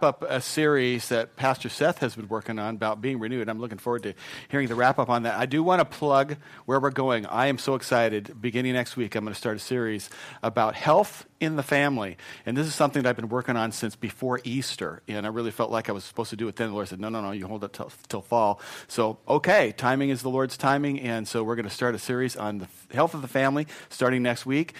[0.00, 3.50] wrap up a series that Pastor Seth has been working on about being renewed.
[3.50, 4.14] I'm looking forward to
[4.48, 5.38] hearing the wrap up on that.
[5.38, 7.26] I do want to plug where we're going.
[7.26, 8.40] I am so excited.
[8.40, 10.08] Beginning next week, I'm going to start a series
[10.42, 12.16] about health in the family.
[12.46, 15.02] And this is something that I've been working on since before Easter.
[15.06, 16.68] And I really felt like I was supposed to do it then.
[16.68, 18.60] The Lord said, no, no, no, you hold it till, till fall.
[18.88, 21.00] So, okay, timing is the Lord's timing.
[21.00, 24.22] And so we're going to start a series on the health of the family starting
[24.22, 24.74] next week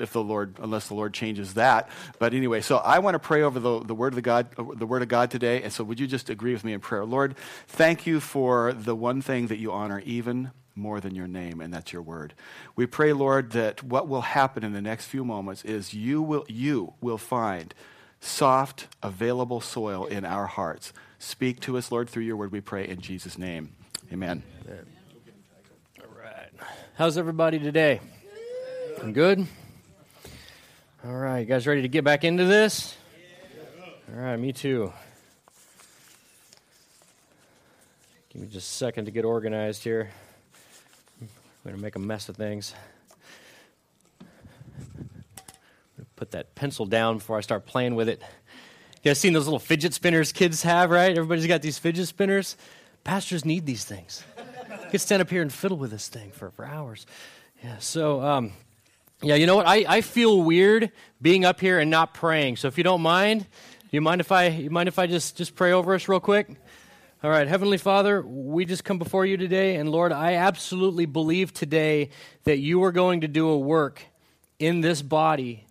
[0.00, 1.88] if the Lord, unless the Lord changes that.
[2.18, 4.86] But anyway, so I want to pray over the, the word of the God, the
[4.86, 5.62] word of God today.
[5.62, 7.36] And so, would you just agree with me in prayer, Lord?
[7.68, 11.72] Thank you for the one thing that you honor even more than your name, and
[11.72, 12.34] that's your word.
[12.74, 16.44] We pray, Lord, that what will happen in the next few moments is you will
[16.48, 17.74] you will find
[18.20, 20.92] soft, available soil in our hearts.
[21.18, 22.52] Speak to us, Lord, through your word.
[22.52, 23.70] We pray in Jesus' name.
[24.12, 24.42] Amen.
[24.66, 24.86] Amen.
[26.00, 26.50] All right.
[26.94, 28.00] How's everybody today?
[29.12, 29.46] Good.
[31.02, 32.94] All right, you guys ready to get back into this?
[34.12, 34.92] All right, me too.
[38.28, 40.10] Give me just a second to get organized here.
[41.22, 41.28] I'm
[41.64, 42.74] going to make a mess of things.
[46.16, 48.20] Put that pencil down before I start playing with it.
[49.02, 51.16] You guys seen those little fidget spinners kids have, right?
[51.16, 52.58] Everybody's got these fidget spinners.
[53.04, 54.22] Pastors need these things.
[54.70, 57.06] You can stand up here and fiddle with this thing for, for hours.
[57.64, 58.52] Yeah, so um,
[59.22, 59.66] yeah, you know what?
[59.66, 62.56] I, I feel weird being up here and not praying.
[62.56, 65.36] So if you don't mind, do you mind if I you mind if I just
[65.36, 66.48] just pray over us real quick?
[67.22, 71.52] All right, Heavenly Father, we just come before you today, and Lord, I absolutely believe
[71.52, 72.08] today
[72.44, 74.00] that you are going to do a work
[74.58, 75.66] in this body.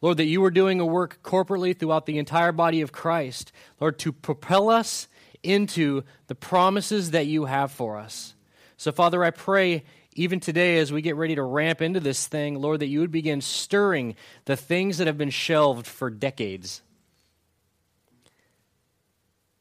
[0.00, 3.98] Lord, that you are doing a work corporately throughout the entire body of Christ, Lord,
[3.98, 5.08] to propel us
[5.42, 8.34] into the promises that you have for us.
[8.78, 9.84] So, Father, I pray
[10.14, 13.10] even today, as we get ready to ramp into this thing, Lord, that you would
[13.10, 16.82] begin stirring the things that have been shelved for decades,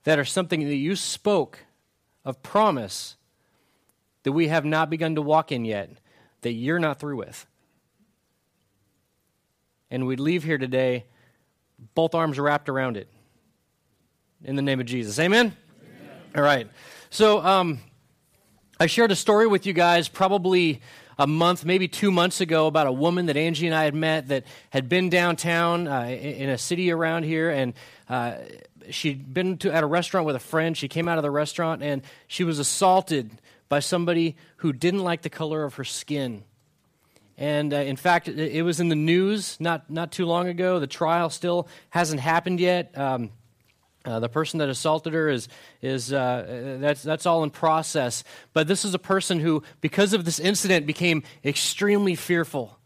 [0.03, 1.59] that are something that you spoke
[2.23, 3.15] of promise
[4.23, 5.89] that we have not begun to walk in yet,
[6.41, 7.45] that you're not through with.
[9.89, 11.05] And we'd leave here today,
[11.93, 13.07] both arms wrapped around it.
[14.43, 15.19] In the name of Jesus.
[15.19, 15.47] Amen?
[15.47, 16.17] Amen.
[16.35, 16.67] All right.
[17.09, 17.79] So, um,
[18.83, 20.81] I shared a story with you guys probably
[21.17, 24.27] a month, maybe two months ago, about a woman that Angie and I had met
[24.27, 27.75] that had been downtown uh, in a city around here, and
[28.09, 28.39] uh,
[28.89, 30.75] she'd been to, at a restaurant with a friend.
[30.75, 33.31] She came out of the restaurant and she was assaulted
[33.69, 36.43] by somebody who didn't like the color of her skin.
[37.37, 40.81] And uh, in fact, it, was in the news not, not too long ago.
[40.81, 42.97] The trial still hasn't happened yet.
[42.97, 43.31] Um,
[44.05, 45.47] uh, the person that assaulted her is,
[45.81, 48.23] is uh, that's, that's all in process.
[48.51, 52.77] But this is a person who, because of this incident, became extremely fearful.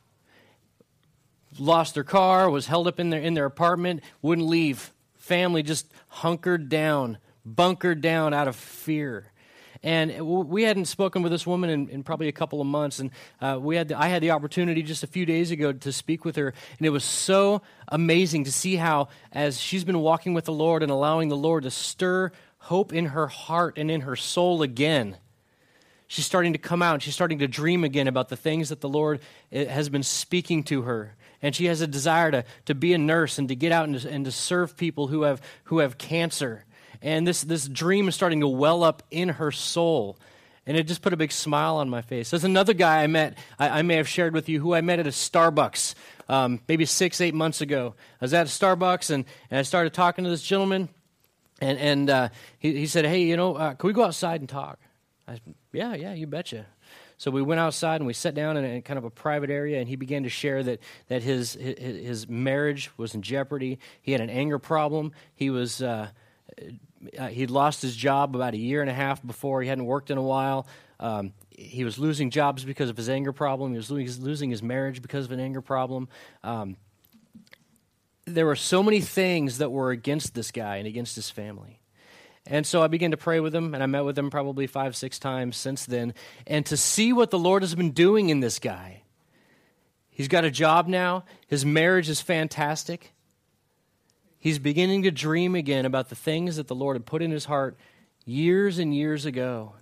[1.58, 4.94] Lost their car, was held up in their, in their apartment, wouldn't leave.
[5.16, 9.32] Family just hunkered down, bunkered down out of fear.
[9.84, 13.00] And we hadn't spoken with this woman in, in probably a couple of months.
[13.00, 13.12] And
[13.42, 16.26] uh, we had the, I had the opportunity just a few days ago to speak
[16.26, 16.54] with her.
[16.78, 20.84] And it was so amazing to see how, as she's been walking with the Lord
[20.84, 25.18] and allowing the Lord to stir hope in her heart and in her soul again,
[26.08, 28.82] she's starting to come out and she's starting to dream again about the things that
[28.82, 29.20] the Lord
[29.52, 31.16] eh, has been speaking to her.
[31.42, 34.00] And she has a desire to, to be a nurse and to get out and
[34.00, 36.66] to, and to serve people who have, who have cancer
[37.02, 40.18] and this, this dream is starting to well up in her soul.
[40.66, 42.30] And it just put a big smile on my face.
[42.30, 45.00] There's another guy I met, I, I may have shared with you, who I met
[45.00, 45.96] at a Starbucks
[46.30, 47.96] um, maybe six, eight months ago.
[48.22, 50.90] I was at a Starbucks and, and I started talking to this gentleman.
[51.60, 54.50] And, and uh, he, he said, Hey, you know, uh, can we go outside and
[54.50, 54.80] talk?
[55.28, 56.66] I said, Yeah, yeah, you betcha.
[57.18, 59.80] So we went outside and we sat down in a kind of a private area,
[59.80, 63.80] and he began to share that, that his, his, his marriage was in jeopardy.
[64.04, 65.14] He had an anger problem.
[65.34, 65.82] He was.
[65.82, 66.10] Uh,
[67.18, 69.62] uh, he'd lost his job about a year and a half before.
[69.62, 70.68] He hadn't worked in a while.
[71.00, 73.72] Um, he was losing jobs because of his anger problem.
[73.72, 76.08] He was losing his marriage because of an anger problem.
[76.44, 76.78] Um,
[78.26, 81.80] there were so many things that were against this guy and against his family.
[82.46, 84.96] And so I began to pray with him, and I met with him probably five,
[84.96, 86.14] six times since then.
[86.46, 89.04] And to see what the Lord has been doing in this guy.
[90.10, 93.14] He's got a job now, his marriage is fantastic.
[94.40, 97.46] He's beginning to dream again about the things that the Lord had put in his
[97.46, 97.76] heart
[98.26, 99.74] years and years ago.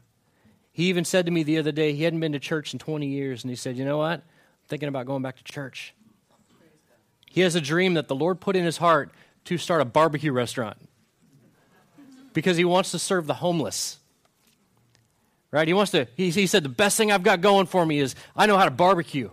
[0.72, 3.08] He even said to me the other day, he hadn't been to church in 20
[3.08, 4.20] years, and he said, You know what?
[4.20, 4.24] I'm
[4.68, 5.94] thinking about going back to church.
[7.32, 9.12] He has a dream that the Lord put in his heart
[9.46, 10.78] to start a barbecue restaurant
[12.34, 14.00] because he wants to serve the homeless.
[15.52, 15.68] Right?
[15.68, 18.16] He wants to, he, he said, The best thing I've got going for me is
[18.36, 19.30] I know how to barbecue.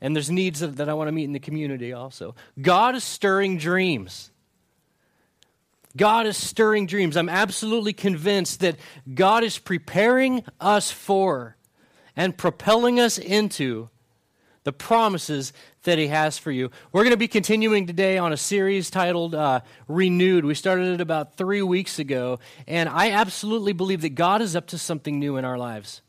[0.00, 2.34] And there's needs that, I want to meet in the community also.
[2.60, 4.30] God is stirring dreams.
[5.96, 7.16] God is stirring dreams.
[7.16, 8.76] I'm absolutely convinced that
[9.12, 11.56] God is preparing us for
[12.16, 13.88] and propelling us into
[14.64, 15.52] the promises
[15.84, 16.70] that He has for you.
[16.92, 20.44] We're going to be continuing today on a series titled uh, Renewed.
[20.44, 24.66] We started it about three weeks ago, and I absolutely believe that God is up
[24.68, 26.02] to something new in our lives.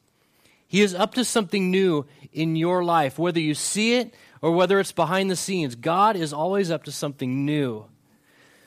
[0.69, 4.79] He is up to something new in your life, whether you see it or whether
[4.79, 5.73] it's behind the scenes.
[5.73, 7.85] God is always up to something new.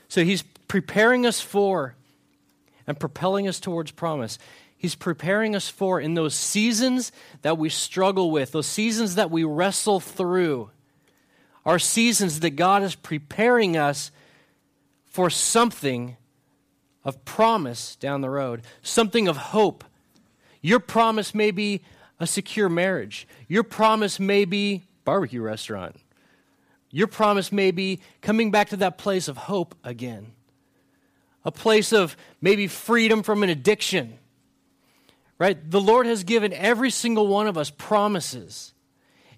[0.09, 1.95] So He's preparing us for
[2.85, 4.37] and propelling us towards promise.
[4.77, 9.45] He's preparing us for in those seasons that we struggle with, those seasons that we
[9.45, 10.71] wrestle through,
[11.65, 14.11] are seasons that God is preparing us
[15.05, 16.17] for something
[17.05, 19.85] of promise down the road, something of hope.
[20.61, 21.81] Your promise may be
[22.19, 23.27] a secure marriage.
[23.47, 25.97] Your promise may be barbecue restaurant.
[26.91, 30.33] Your promise may be coming back to that place of hope again
[31.45, 34.17] a place of maybe freedom from an addiction.
[35.37, 35.69] Right?
[35.69, 38.73] The Lord has given every single one of us promises.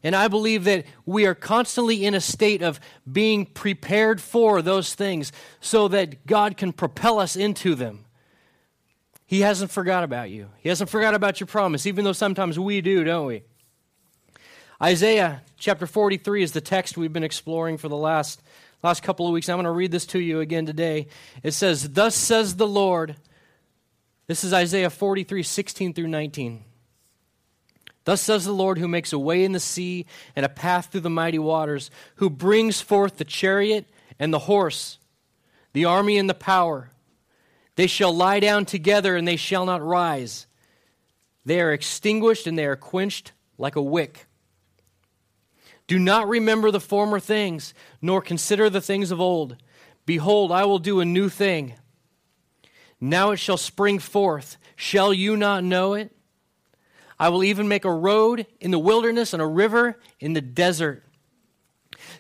[0.03, 2.79] And I believe that we are constantly in a state of
[3.11, 8.04] being prepared for those things so that God can propel us into them.
[9.25, 10.49] He hasn't forgot about you.
[10.57, 13.43] He hasn't forgot about your promise, even though sometimes we do, don't we?
[14.81, 18.41] Isaiah chapter 43 is the text we've been exploring for the last
[18.83, 19.49] last couple of weeks.
[19.49, 21.07] I'm going to read this to you again today.
[21.41, 23.15] It says, Thus says the Lord.
[24.27, 26.63] This is Isaiah 43, 16 through 19.
[28.03, 30.05] Thus says the Lord, who makes a way in the sea
[30.35, 33.85] and a path through the mighty waters, who brings forth the chariot
[34.19, 34.99] and the horse,
[35.73, 36.91] the army and the power.
[37.75, 40.47] They shall lie down together and they shall not rise.
[41.45, 44.27] They are extinguished and they are quenched like a wick.
[45.87, 49.55] Do not remember the former things, nor consider the things of old.
[50.05, 51.73] Behold, I will do a new thing.
[52.99, 54.57] Now it shall spring forth.
[54.75, 56.11] Shall you not know it?
[57.19, 61.03] I will even make a road in the wilderness and a river in the desert.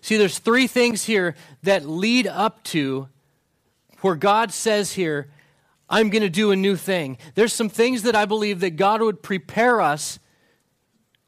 [0.01, 3.09] See, there's three things here that lead up to
[4.01, 5.31] where God says here,
[5.89, 7.17] I'm going to do a new thing.
[7.35, 10.19] There's some things that I believe that God would prepare us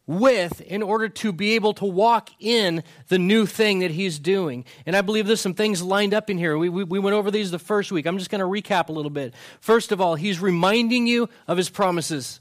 [0.07, 4.63] with in order to be able to walk in the new thing that he's doing.
[4.85, 6.57] And I believe there's some things lined up in here.
[6.57, 8.05] We, we, we went over these the first week.
[8.07, 9.33] I'm just going to recap a little bit.
[9.59, 12.39] First of all, he's reminding you of his promises.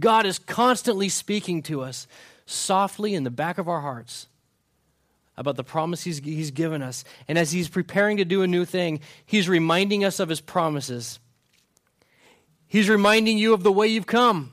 [0.00, 2.08] God is constantly speaking to us
[2.44, 4.26] softly in the back of our hearts
[5.36, 7.04] about the promise he's, he's given us.
[7.28, 11.18] And as he's preparing to do a new thing, he's reminding us of his promises.
[12.66, 14.52] He's reminding you of the way you've come.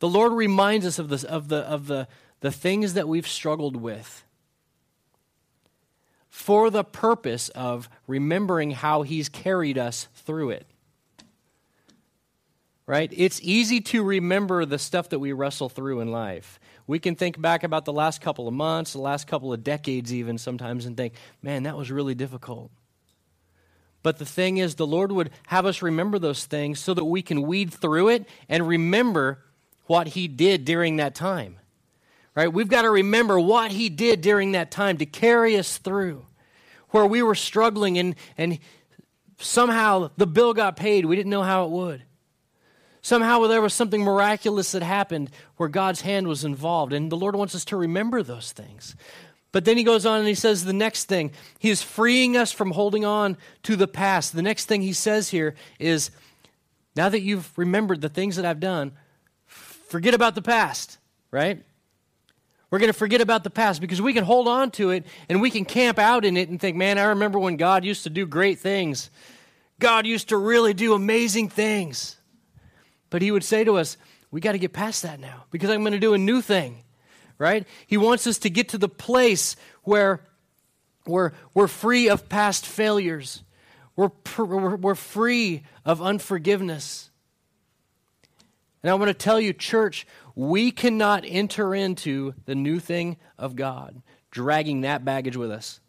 [0.00, 2.08] The Lord reminds us of, this, of, the, of the,
[2.40, 4.24] the things that we've struggled with
[6.32, 10.66] for the purpose of remembering how He's carried us through it.
[12.86, 13.12] Right?
[13.14, 16.58] It's easy to remember the stuff that we wrestle through in life.
[16.86, 20.12] We can think back about the last couple of months, the last couple of decades,
[20.12, 22.70] even sometimes, and think, man, that was really difficult.
[24.02, 27.22] But the thing is, the Lord would have us remember those things so that we
[27.22, 29.38] can weed through it and remember
[29.86, 31.58] what he did during that time.
[32.34, 32.52] Right?
[32.52, 36.26] We've got to remember what he did during that time to carry us through.
[36.90, 38.58] Where we were struggling and, and
[39.38, 41.06] somehow the bill got paid.
[41.06, 42.02] We didn't know how it would.
[43.02, 46.92] Somehow there was something miraculous that happened where God's hand was involved.
[46.92, 48.94] And the Lord wants us to remember those things.
[49.50, 51.32] But then he goes on and he says the next thing.
[51.58, 54.34] He is freeing us from holding on to the past.
[54.34, 56.10] The next thing he says here is
[56.94, 58.92] now that you've remembered the things that I've done,
[59.46, 60.98] forget about the past,
[61.30, 61.62] right?
[62.70, 65.42] We're going to forget about the past because we can hold on to it and
[65.42, 68.10] we can camp out in it and think, man, I remember when God used to
[68.10, 69.10] do great things.
[69.78, 72.16] God used to really do amazing things.
[73.12, 73.98] But He would say to us,
[74.30, 76.78] we got to get past that now because I'm going to do a new thing,
[77.36, 77.68] right?
[77.86, 80.20] He wants us to get to the place where
[81.06, 83.42] we're, we're free of past failures,
[83.96, 87.10] we're, we're, free of unforgiveness.
[88.82, 93.56] And I want to tell you, church, we cannot enter into the new thing of
[93.56, 94.00] God
[94.30, 95.80] dragging that baggage with us.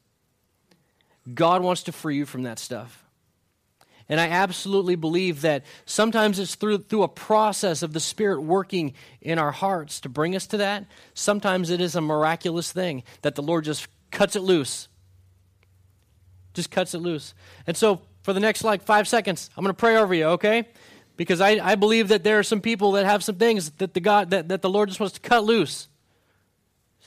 [1.34, 3.03] God wants to free you from that stuff.
[4.10, 8.94] And I absolutely believe that sometimes it's through, through a process of the Spirit working
[9.22, 10.86] in our hearts to bring us to that.
[11.14, 14.88] Sometimes it is a miraculous thing that the Lord just cuts it loose.
[16.54, 17.34] Just cuts it loose.
[17.66, 20.68] And so for the next like five seconds, I'm going to pray over you, okay?
[21.18, 24.00] because I, I believe that there are some people that have some things that the
[24.00, 25.88] God that, that the Lord just wants to cut loose.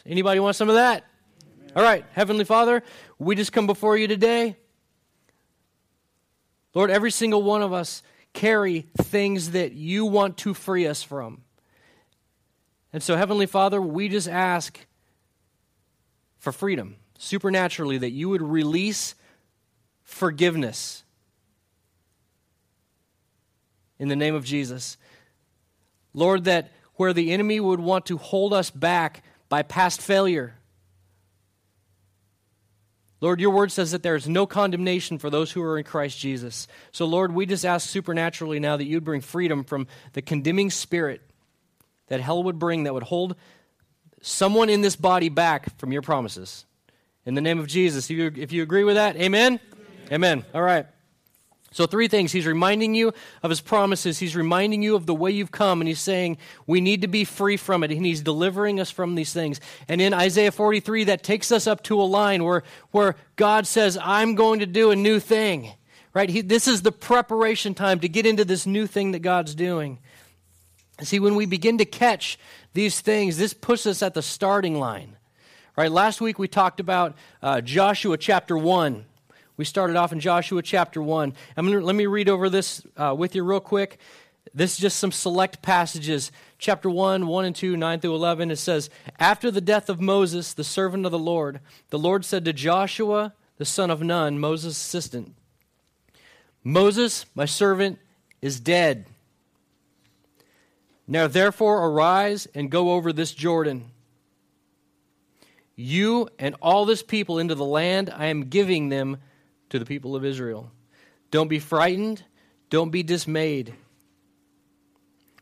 [0.05, 1.05] Anybody want some of that?
[1.75, 2.83] All right, Heavenly Father,
[3.19, 4.57] we just come before you today.
[6.77, 8.03] Lord, every single one of us
[8.35, 11.41] carry things that you want to free us from.
[12.93, 14.79] And so, Heavenly Father, we just ask
[16.39, 19.15] for freedom, supernaturally, that you would release
[20.03, 21.03] forgiveness
[23.99, 24.99] in the name of Jesus.
[26.13, 30.57] Lord, that where the enemy would want to hold us back by past failure,
[33.21, 36.19] Lord, your word says that there is no condemnation for those who are in Christ
[36.19, 36.69] Jesus.
[36.93, 41.23] So, Lord, we just ask supernaturally now that you'd bring freedom from the condemning spirit
[42.09, 43.37] that hell would bring that would hold
[44.21, 46.67] someone in this body back from your promises.
[47.25, 49.59] In the name of Jesus, if you, if you agree with that, amen?
[49.73, 50.13] amen?
[50.13, 50.45] Amen.
[50.55, 50.87] All right.
[51.77, 52.33] So, three things.
[52.33, 54.19] He's reminding you of his promises.
[54.19, 57.27] He's reminding you of the way you've come, and he's saying we need to be
[57.27, 59.61] free from it, and he's delivering us from these things.
[59.87, 63.99] And in Isaiah 43, that takes us up to a line where, where God says,
[64.01, 65.71] I'm going to do a new thing.
[66.15, 66.31] Right?
[66.31, 69.99] He, this is the preparation time to get into this new thing that God's doing.
[71.03, 72.39] See, when we begin to catch
[72.73, 75.19] these things, this puts us at the starting line.
[75.77, 75.93] Right?
[75.93, 79.05] Last week we talked about uh, Joshua chapter 1
[79.57, 81.33] we started off in Joshua chapter 1.
[81.57, 83.99] Gonna, let me read over this uh, with you real quick.
[84.55, 86.31] This is just some select passages.
[86.59, 88.51] Chapter 1, 1 and 2, 9 through 11.
[88.51, 91.61] It says, After the death of Moses, the servant of the Lord,
[91.91, 95.35] the Lord said to Joshua, the son of Nun, Moses' assistant,
[96.63, 97.99] Moses, my servant,
[98.43, 99.07] is dead.
[101.07, 103.91] Now therefore arise and go over this Jordan,
[105.77, 109.19] you and all this people into the land I am giving them
[109.71, 110.71] to the people of Israel.
[111.31, 112.25] Don't be frightened,
[112.71, 113.75] don't be dismayed.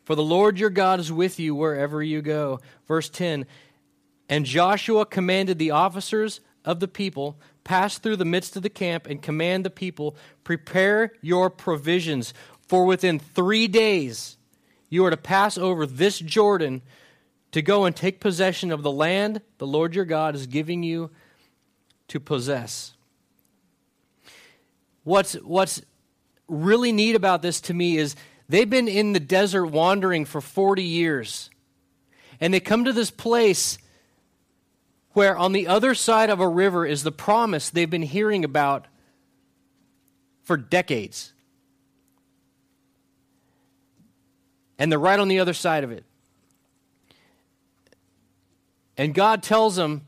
[0.04, 2.60] For the Lord your God is with you wherever you go.
[2.86, 3.46] Verse 10
[4.28, 9.06] And Joshua commanded the officers of the people, pass through the midst of the camp,
[9.06, 12.34] and command the people, prepare your provisions,
[12.66, 14.36] for within three days
[14.88, 16.82] you are to pass over this Jordan
[17.52, 21.10] to go and take possession of the land the Lord your God is giving you
[22.08, 22.93] to possess
[25.04, 25.80] what's, what's
[26.48, 28.16] really neat about this to me is
[28.48, 31.50] they've been in the desert wandering for 40 years.
[32.40, 33.78] And they come to this place
[35.12, 38.86] where on the other side of a river is the promise they've been hearing about
[40.42, 41.32] for decades.
[44.78, 46.04] And they're right on the other side of it.
[48.96, 50.06] And God tells them,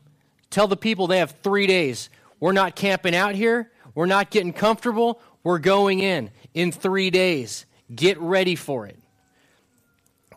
[0.49, 2.09] tell the people they have three days.
[2.39, 3.71] We're not camping out here.
[3.97, 5.19] We're not getting comfortable.
[5.43, 7.65] We're going in in three days.
[7.95, 8.99] Get ready for it.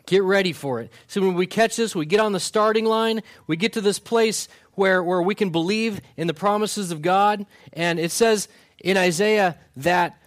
[0.06, 0.90] Get ready for it.
[1.08, 3.98] So when we catch this, we get on the starting line, we get to this
[3.98, 7.44] place where, where we can believe in the promises of God.
[7.74, 8.48] And it says
[8.78, 10.18] in Isaiah that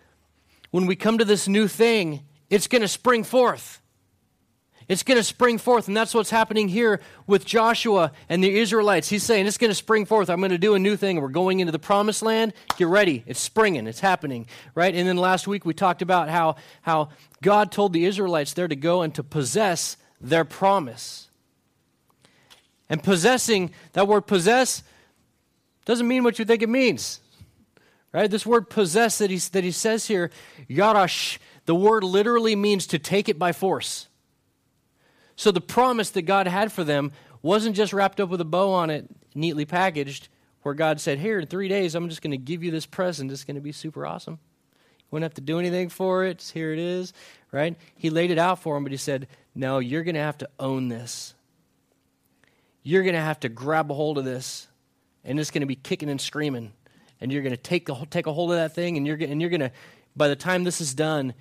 [0.69, 2.21] when we come to this new thing,
[2.51, 3.81] it's going to spring forth.
[4.87, 9.09] It's going to spring forth, and that's what's happening here with Joshua and the Israelites.
[9.09, 10.29] He's saying, It's going to spring forth.
[10.29, 11.21] I'm going to do a new thing.
[11.21, 12.53] We're going into the promised land.
[12.77, 13.23] Get ready.
[13.25, 13.87] It's springing.
[13.87, 14.47] It's happening.
[14.75, 14.93] Right?
[14.93, 17.09] And then last week we talked about how, how
[17.41, 21.29] God told the Israelites there to go and to possess their promise.
[22.89, 24.83] And possessing, that word possess,
[25.85, 27.19] doesn't mean what you think it means.
[28.11, 28.29] Right?
[28.29, 30.29] This word possess that he, that he says here,
[30.69, 34.07] yarash, the word literally means to take it by force.
[35.35, 37.11] So the promise that God had for them
[37.41, 40.29] wasn't just wrapped up with a bow on it, neatly packaged,
[40.61, 43.31] where God said, Here, in three days, I'm just going to give you this present.
[43.31, 44.39] It's going to be super awesome.
[44.99, 46.51] You wouldn't have to do anything for it.
[46.53, 47.13] Here it is,
[47.51, 47.75] right?
[47.95, 50.49] He laid it out for him, but he said, No, you're going to have to
[50.59, 51.33] own this.
[52.81, 54.67] You're going to have to grab a hold of this,
[55.23, 56.73] and it's going to be kicking and screaming.
[57.21, 59.39] And you're going to take, the, take a hold of that thing, and you're, and
[59.39, 59.71] you're going to,
[60.15, 61.33] by the time this is done,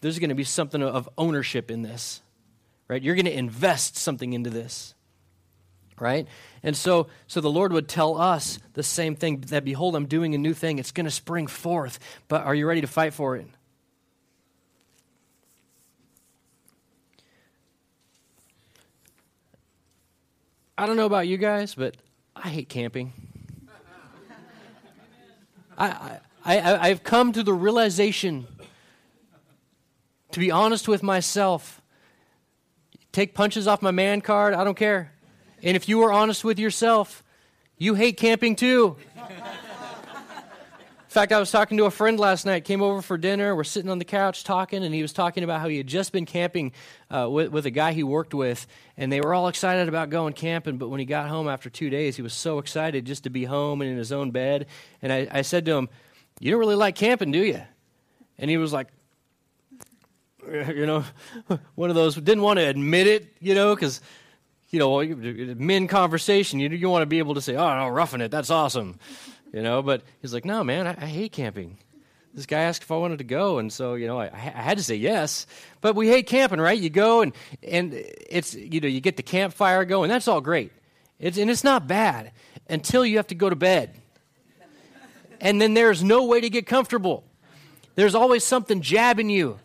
[0.00, 2.22] there's going to be something of ownership in this
[2.90, 3.04] right?
[3.04, 4.96] You're going to invest something into this,
[6.00, 6.26] right?
[6.64, 10.34] And so, so the Lord would tell us the same thing that, behold, I'm doing
[10.34, 10.80] a new thing.
[10.80, 13.46] It's going to spring forth, but are you ready to fight for it?
[20.76, 21.96] I don't know about you guys, but
[22.34, 23.12] I hate camping.
[25.78, 28.48] I, I, I, I've come to the realization,
[30.32, 31.79] to be honest with myself,
[33.12, 34.54] take punches off my man card.
[34.54, 35.12] I don't care.
[35.62, 37.22] And if you were honest with yourself,
[37.76, 38.96] you hate camping too.
[39.16, 43.56] In fact, I was talking to a friend last night, came over for dinner.
[43.56, 46.12] We're sitting on the couch talking, and he was talking about how he had just
[46.12, 46.70] been camping
[47.10, 48.64] uh, with, with a guy he worked with,
[48.96, 50.76] and they were all excited about going camping.
[50.76, 53.42] But when he got home after two days, he was so excited just to be
[53.42, 54.66] home and in his own bed.
[55.02, 55.88] And I, I said to him,
[56.38, 57.60] You don't really like camping, do you?
[58.38, 58.86] And he was like,
[60.74, 61.04] you know,
[61.74, 64.00] one of those didn't want to admit it, you know, because
[64.70, 65.02] you know,
[65.56, 68.50] men conversation, you you want to be able to say, "Oh, no, roughing it, that's
[68.50, 68.98] awesome,"
[69.52, 69.82] you know.
[69.82, 71.78] But he's like, "No, man, I, I hate camping."
[72.32, 74.78] This guy asked if I wanted to go, and so you know, I, I, had
[74.78, 75.46] to say yes.
[75.80, 76.78] But we hate camping, right?
[76.78, 77.32] You go and
[77.62, 80.08] and it's you know, you get the campfire going.
[80.08, 80.72] That's all great,
[81.18, 82.30] it's, and it's not bad
[82.68, 84.00] until you have to go to bed,
[85.40, 87.24] and then there's no way to get comfortable.
[87.96, 89.58] There's always something jabbing you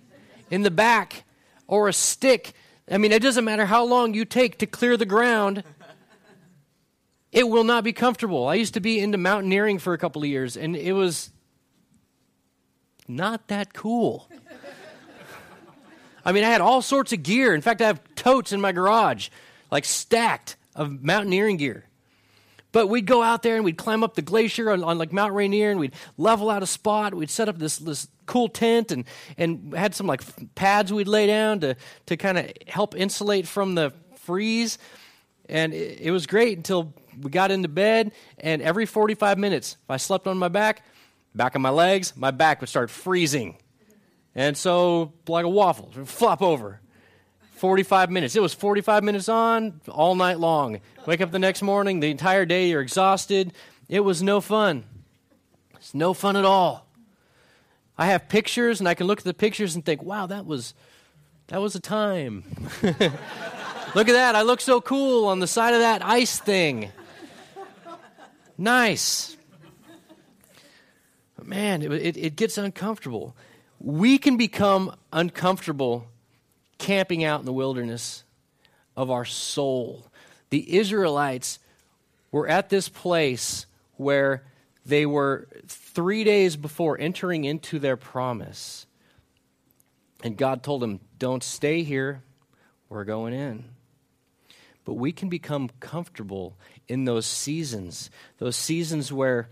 [0.50, 1.24] in the back
[1.68, 2.54] or a stick.
[2.90, 5.64] I mean, it doesn't matter how long you take to clear the ground,
[7.32, 8.48] it will not be comfortable.
[8.48, 11.32] I used to be into mountaineering for a couple of years, and it was
[13.08, 14.30] not that cool.
[16.24, 17.54] I mean, I had all sorts of gear.
[17.54, 19.30] In fact, I have totes in my garage,
[19.70, 21.86] like stacked of mountaineering gear.
[22.76, 25.34] But we'd go out there and we'd climb up the glacier on, on like Mount
[25.34, 27.14] Rainier and we'd level out a spot.
[27.14, 29.06] We'd set up this, this cool tent and,
[29.38, 30.22] and had some like
[30.56, 31.78] pads we'd lay down to,
[32.08, 34.78] to kind of help insulate from the freeze.
[35.48, 38.12] And it, it was great until we got into bed.
[38.40, 40.84] And every 45 minutes, if I slept on my back,
[41.34, 43.56] back of my legs, my back would start freezing.
[44.36, 46.82] And so, like a waffle, flop over.
[47.56, 48.36] 45 minutes.
[48.36, 50.82] It was 45 minutes on all night long.
[51.06, 53.54] Wake up the next morning, the entire day, you're exhausted.
[53.88, 54.84] It was no fun.
[55.76, 56.86] It's no fun at all.
[57.98, 60.74] I have pictures, and I can look at the pictures and think, wow, that was,
[61.48, 62.44] that was a time.
[62.84, 64.36] look at that.
[64.36, 66.92] I look so cool on the side of that ice thing.
[68.58, 69.38] Nice.
[71.38, 73.36] But man, it, it, it gets uncomfortable.
[73.80, 76.08] We can become uncomfortable
[76.86, 78.24] camping out in the wilderness
[78.96, 80.06] of our soul.
[80.52, 81.58] The Israelites
[82.32, 83.66] were at this place
[83.98, 84.44] where
[84.86, 88.86] they were three days before entering into their promise.
[90.24, 92.22] And God told them, Don't stay here,
[92.88, 93.64] we're going in.
[94.86, 96.56] But we can become comfortable
[96.88, 99.50] in those seasons, those seasons where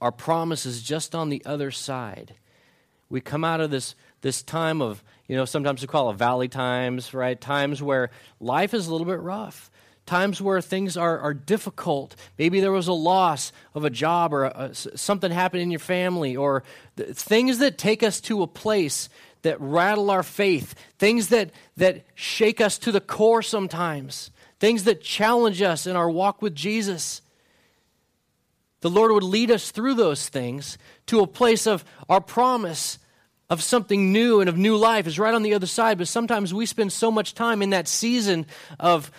[0.00, 2.36] our promise is just on the other side.
[3.08, 6.48] We come out of this, this time of you know, sometimes we call it valley
[6.48, 7.40] times, right?
[7.40, 8.10] Times where
[8.40, 9.70] life is a little bit rough.
[10.06, 12.14] Times where things are, are difficult.
[12.38, 16.36] Maybe there was a loss of a job or a, something happened in your family,
[16.36, 16.62] or
[16.98, 19.08] th- things that take us to a place
[19.42, 25.00] that rattle our faith, things that, that shake us to the core sometimes, things that
[25.00, 27.22] challenge us in our walk with Jesus.
[28.82, 32.98] The Lord would lead us through those things to a place of our promise
[33.50, 36.54] of something new and of new life is right on the other side, but sometimes
[36.54, 38.46] we spend so much time in that season
[38.80, 39.10] of,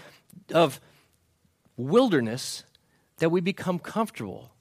[0.53, 0.79] of
[1.77, 2.63] wilderness
[3.17, 4.51] that we become comfortable.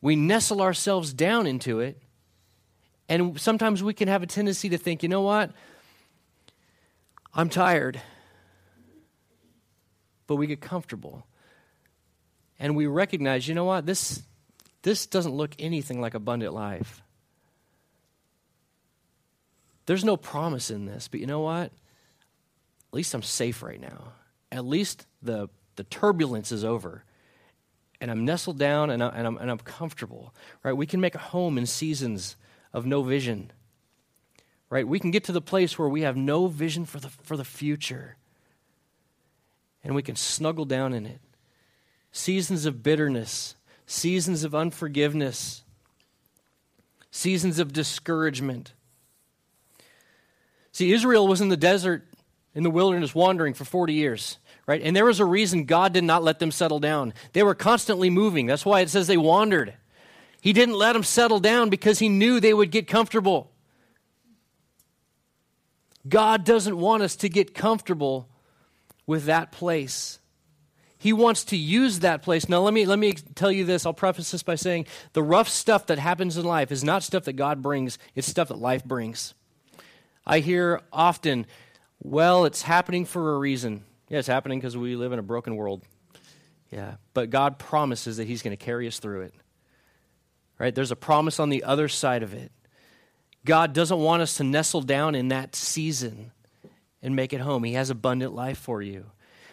[0.00, 2.00] We nestle ourselves down into it,
[3.08, 5.50] and sometimes we can have a tendency to think, you know what?
[7.32, 8.00] I'm tired.
[10.26, 11.26] But we get comfortable.
[12.58, 13.84] And we recognize, you know what?
[13.84, 14.22] This,
[14.82, 17.02] this doesn't look anything like abundant life.
[19.86, 21.66] There's no promise in this, but you know what?
[21.66, 24.12] At least I'm safe right now.
[24.50, 27.04] At least the, the turbulence is over.
[28.00, 30.72] And I'm nestled down and, I, and, I'm, and I'm comfortable, right?
[30.72, 32.36] We can make a home in seasons
[32.72, 33.52] of no vision,
[34.70, 34.86] right?
[34.86, 37.44] We can get to the place where we have no vision for the, for the
[37.44, 38.16] future.
[39.82, 41.20] And we can snuggle down in it.
[42.10, 43.54] Seasons of bitterness,
[43.86, 45.62] seasons of unforgiveness,
[47.10, 48.72] seasons of discouragement
[50.74, 52.04] See, Israel was in the desert,
[52.52, 54.82] in the wilderness, wandering for 40 years, right?
[54.82, 57.14] And there was a reason God did not let them settle down.
[57.32, 58.46] They were constantly moving.
[58.46, 59.74] That's why it says they wandered.
[60.40, 63.52] He didn't let them settle down because he knew they would get comfortable.
[66.08, 68.28] God doesn't want us to get comfortable
[69.06, 70.18] with that place.
[70.98, 72.48] He wants to use that place.
[72.48, 73.86] Now, let me, let me tell you this.
[73.86, 77.26] I'll preface this by saying the rough stuff that happens in life is not stuff
[77.26, 79.34] that God brings, it's stuff that life brings.
[80.26, 81.46] I hear often,
[82.02, 83.84] well, it's happening for a reason.
[84.08, 85.82] Yeah, it's happening because we live in a broken world.
[86.70, 89.34] Yeah, but God promises that He's going to carry us through it.
[90.58, 90.74] Right?
[90.74, 92.52] There's a promise on the other side of it.
[93.44, 96.32] God doesn't want us to nestle down in that season
[97.02, 97.64] and make it home.
[97.64, 99.06] He has abundant life for you.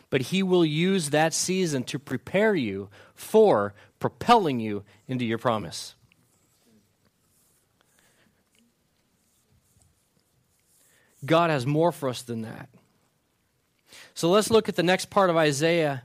[0.09, 5.95] But He will use that season to prepare you for propelling you into your promise.
[11.25, 12.69] God has more for us than that.
[14.13, 16.03] So let's look at the next part of Isaiah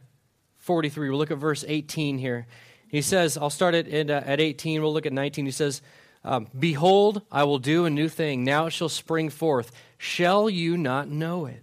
[0.58, 1.10] 43.
[1.10, 2.46] We'll look at verse 18 here.
[2.88, 5.44] He says, I'll start at, uh, at 18, we'll look at 19.
[5.44, 5.82] He says,
[6.24, 8.44] um, Behold, I will do a new thing.
[8.44, 9.72] Now it shall spring forth.
[9.98, 11.62] Shall you not know it?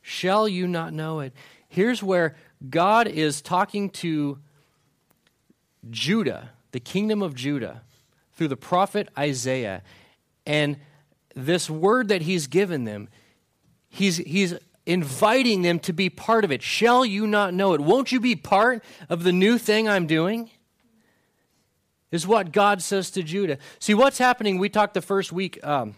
[0.00, 1.32] Shall you not know it?
[1.68, 2.36] Here's where
[2.68, 4.38] God is talking to
[5.90, 7.82] Judah, the kingdom of Judah,
[8.34, 9.82] through the prophet Isaiah.
[10.46, 10.76] And
[11.34, 13.08] this word that he's given them,
[13.88, 14.54] he's, he's
[14.86, 16.62] inviting them to be part of it.
[16.62, 17.80] Shall you not know it?
[17.80, 20.50] Won't you be part of the new thing I'm doing?
[22.10, 23.58] Is what God says to Judah.
[23.80, 24.58] See, what's happening?
[24.58, 25.96] We talked the first week um,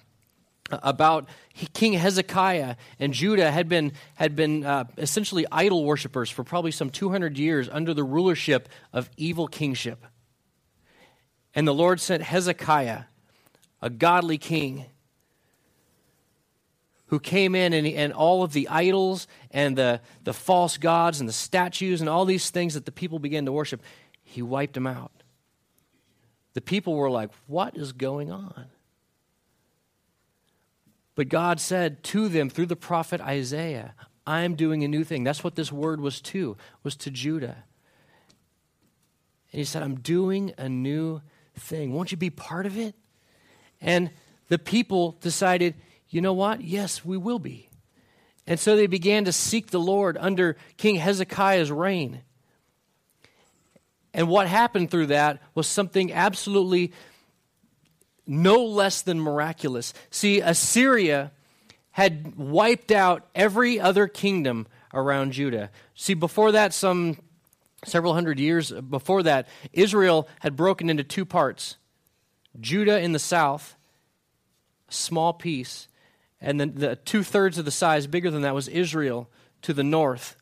[0.71, 1.29] about
[1.75, 6.91] King Hezekiah and Judah had been, had been uh, essentially idol worshippers for probably some
[6.91, 10.07] 200 years under the rulership of evil kingship.
[11.55, 13.05] And the Lord sent Hezekiah,
[13.83, 14.87] a godly king,
[17.07, 21.29] who came in and, and all of the idols and the, the false gods and
[21.29, 23.83] the statues and all these things that the people began to worship,
[24.23, 25.13] he wiped them out.
[26.55, 28.67] The people were like, What is going on?
[31.15, 33.95] But God said to them through the prophet Isaiah,
[34.27, 35.25] I'm doing a new thing.
[35.25, 37.65] That's what this word was to, was to Judah.
[39.53, 41.23] And he said, I'm doing a new
[41.55, 41.93] thing.
[41.93, 42.95] Won't you be part of it?
[43.81, 44.11] And
[44.49, 45.75] the people decided,
[46.09, 46.63] you know what?
[46.63, 47.69] Yes, we will be.
[48.47, 52.23] And so they began to seek the Lord under King Hezekiah's reign.
[54.15, 56.93] And what happened through that was something absolutely
[58.27, 59.93] no less than miraculous.
[60.11, 61.33] See, Assyria
[61.91, 65.71] had wiped out every other kingdom around Judah.
[65.95, 67.19] See, before that, some
[67.85, 71.77] several hundred years before that, Israel had broken into two parts
[72.59, 73.77] Judah in the south,
[74.89, 75.89] small piece,
[76.41, 79.29] and then the two thirds of the size, bigger than that, was Israel
[79.63, 80.37] to the north.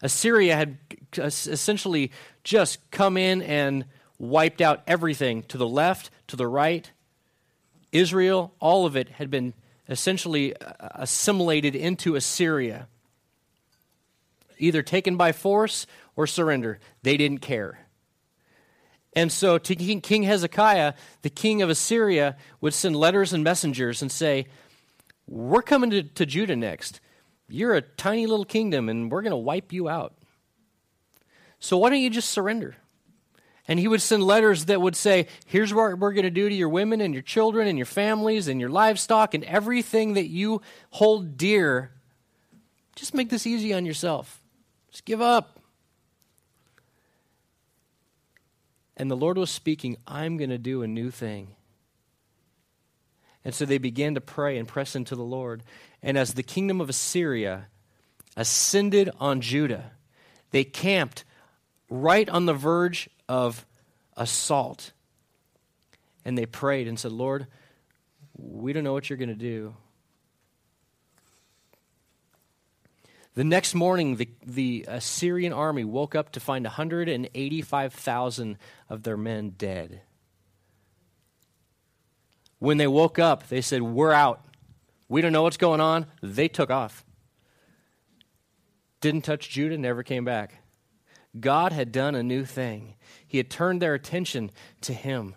[0.00, 0.78] Assyria had
[1.16, 2.10] essentially
[2.44, 3.84] just come in and
[4.18, 6.90] wiped out everything to the left, to the right.
[7.92, 9.54] Israel, all of it had been
[9.88, 12.88] essentially uh, assimilated into Assyria,
[14.58, 16.78] either taken by force or surrender.
[17.02, 17.80] They didn't care.
[19.14, 24.10] And so to King Hezekiah, the king of Assyria, would send letters and messengers and
[24.10, 24.46] say,
[25.32, 27.00] we're coming to, to Judah next.
[27.48, 30.14] You're a tiny little kingdom, and we're going to wipe you out.
[31.58, 32.76] So why don't you just surrender?
[33.66, 36.54] And he would send letters that would say, Here's what we're going to do to
[36.54, 40.60] your women and your children and your families and your livestock and everything that you
[40.90, 41.92] hold dear.
[42.94, 44.42] Just make this easy on yourself.
[44.90, 45.58] Just give up.
[48.98, 51.56] And the Lord was speaking, I'm going to do a new thing.
[53.44, 55.62] And so they began to pray and press into the Lord.
[56.02, 57.66] And as the kingdom of Assyria
[58.36, 59.92] ascended on Judah,
[60.50, 61.24] they camped
[61.88, 63.66] right on the verge of
[64.16, 64.92] assault.
[66.24, 67.46] And they prayed and said, Lord,
[68.36, 69.74] we don't know what you're going to do.
[73.34, 78.58] The next morning, the, the Assyrian army woke up to find 185,000
[78.90, 80.02] of their men dead.
[82.62, 84.40] When they woke up, they said, We're out.
[85.08, 86.06] We don't know what's going on.
[86.22, 87.04] They took off.
[89.00, 90.54] Didn't touch Judah, never came back.
[91.40, 92.94] God had done a new thing.
[93.26, 95.34] He had turned their attention to Him.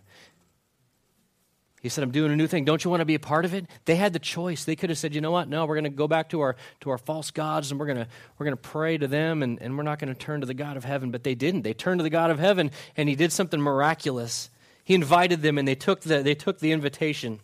[1.82, 2.64] He said, I'm doing a new thing.
[2.64, 3.66] Don't you want to be a part of it?
[3.86, 4.64] They had the choice.
[4.64, 5.50] They could have said, you know what?
[5.50, 7.98] No, we're going to go back to our, to our false gods and we're going
[7.98, 8.08] to,
[8.38, 10.54] we're going to pray to them and, and we're not going to turn to the
[10.54, 11.10] God of heaven.
[11.10, 11.64] But they didn't.
[11.64, 14.52] They turned to the God of heaven and he did something miraculous.
[14.86, 17.40] He invited them and they took the, they took the invitation.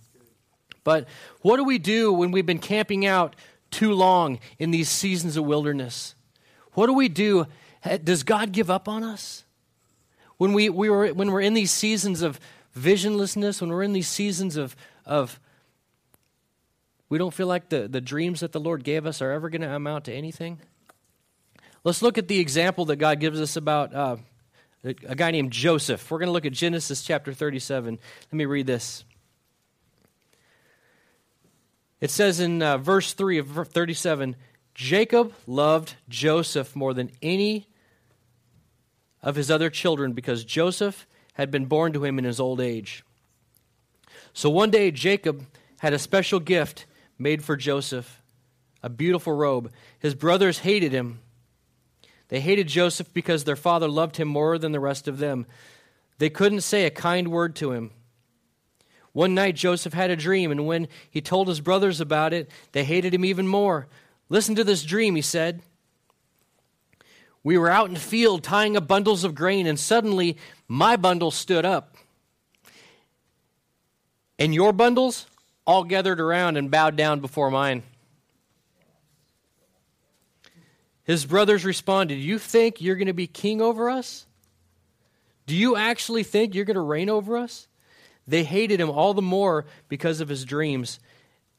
[0.84, 1.08] But
[1.42, 3.36] what do we do when we've been camping out
[3.72, 6.16] too long in these seasons of wilderness?
[6.74, 7.48] What do we do?
[8.04, 9.44] Does God give up on us?
[10.38, 12.40] When, we, we were, when we're in these seasons of
[12.78, 14.76] visionlessness, when we're in these seasons of,
[15.06, 15.40] of
[17.10, 19.62] we don't feel like the, the dreams that the Lord gave us are ever going
[19.62, 20.60] to amount to anything?
[21.84, 24.18] Let's look at the example that God gives us about uh,
[24.84, 26.10] a guy named Joseph.
[26.10, 28.00] We're going to look at Genesis chapter 37.
[28.26, 29.04] Let me read this.
[32.00, 34.36] It says in uh, verse 3 of 37
[34.74, 37.68] Jacob loved Joseph more than any
[39.22, 43.04] of his other children because Joseph had been born to him in his old age.
[44.34, 45.46] So one day Jacob
[45.80, 46.86] had a special gift
[47.20, 48.22] made for Joseph,
[48.82, 49.72] a beautiful robe.
[50.00, 51.20] His brothers hated him
[52.32, 55.46] they hated Joseph because their father loved him more than the rest of them.
[56.18, 57.92] They couldn't say a kind word to him.
[59.12, 62.86] One night, Joseph had a dream, and when he told his brothers about it, they
[62.86, 63.88] hated him even more.
[64.30, 65.62] Listen to this dream, he said.
[67.44, 70.38] We were out in the field tying up bundles of grain, and suddenly
[70.70, 71.98] my bundle stood up.
[74.40, 75.26] And your bundles
[75.68, 77.84] all gathered around and bowed down before mine.
[81.04, 84.26] His brothers responded, You think you're going to be king over us?
[85.48, 87.68] Do you actually think you're going to reign over us?
[88.28, 91.00] They hated him all the more because of his dreams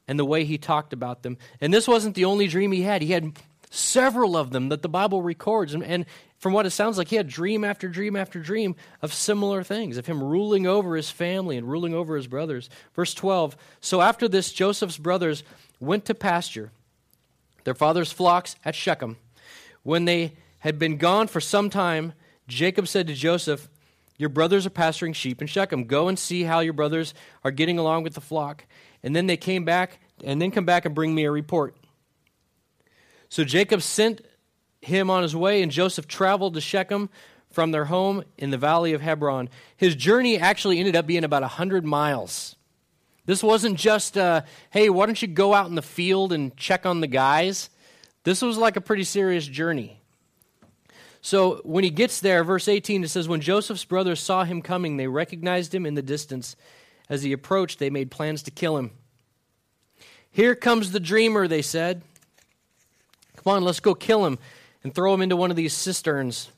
[0.07, 1.37] and the way he talked about them.
[1.61, 3.33] And this wasn't the only dream he had, he had
[3.69, 5.73] several of them that the Bible records.
[5.73, 6.05] And, and
[6.37, 9.97] from what it sounds like, he had dream after dream after dream of similar things,
[9.97, 12.69] of him ruling over his family and ruling over his brothers.
[12.95, 15.43] Verse 12 So after this, Joseph's brothers
[15.79, 16.71] went to pasture
[17.63, 19.17] their father's flocks at Shechem.
[19.83, 22.13] When they had been gone for some time,
[22.47, 23.69] Jacob said to Joseph,
[24.17, 25.83] Your brothers are pasturing sheep in Shechem.
[25.85, 28.65] Go and see how your brothers are getting along with the flock.
[29.03, 31.75] And then they came back, and then come back and bring me a report.
[33.29, 34.21] So Jacob sent
[34.81, 37.09] him on his way, and Joseph traveled to Shechem
[37.49, 39.49] from their home in the valley of Hebron.
[39.77, 42.55] His journey actually ended up being about 100 miles.
[43.25, 44.41] This wasn't just, uh,
[44.71, 47.69] hey, why don't you go out in the field and check on the guys?
[48.23, 49.99] This was like a pretty serious journey.
[51.21, 54.97] So when he gets there, verse 18, it says, When Joseph's brothers saw him coming,
[54.97, 56.55] they recognized him in the distance.
[57.09, 58.91] As he approached, they made plans to kill him.
[60.31, 62.01] Here comes the dreamer, they said.
[63.37, 64.39] Come on, let's go kill him
[64.83, 66.49] and throw him into one of these cisterns.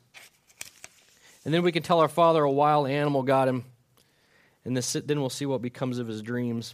[1.43, 3.65] And then we can tell our father a wild animal got him.
[4.63, 6.73] And this, then we'll see what becomes of his dreams.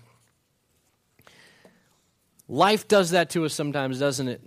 [2.47, 4.41] Life does that to us sometimes, doesn't it?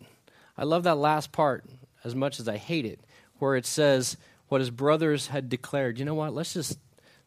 [0.56, 1.64] I love that last part
[2.04, 3.00] as much as I hate it,
[3.38, 4.16] where it says
[4.48, 5.98] what his brothers had declared.
[5.98, 6.34] You know what?
[6.34, 6.78] Let's just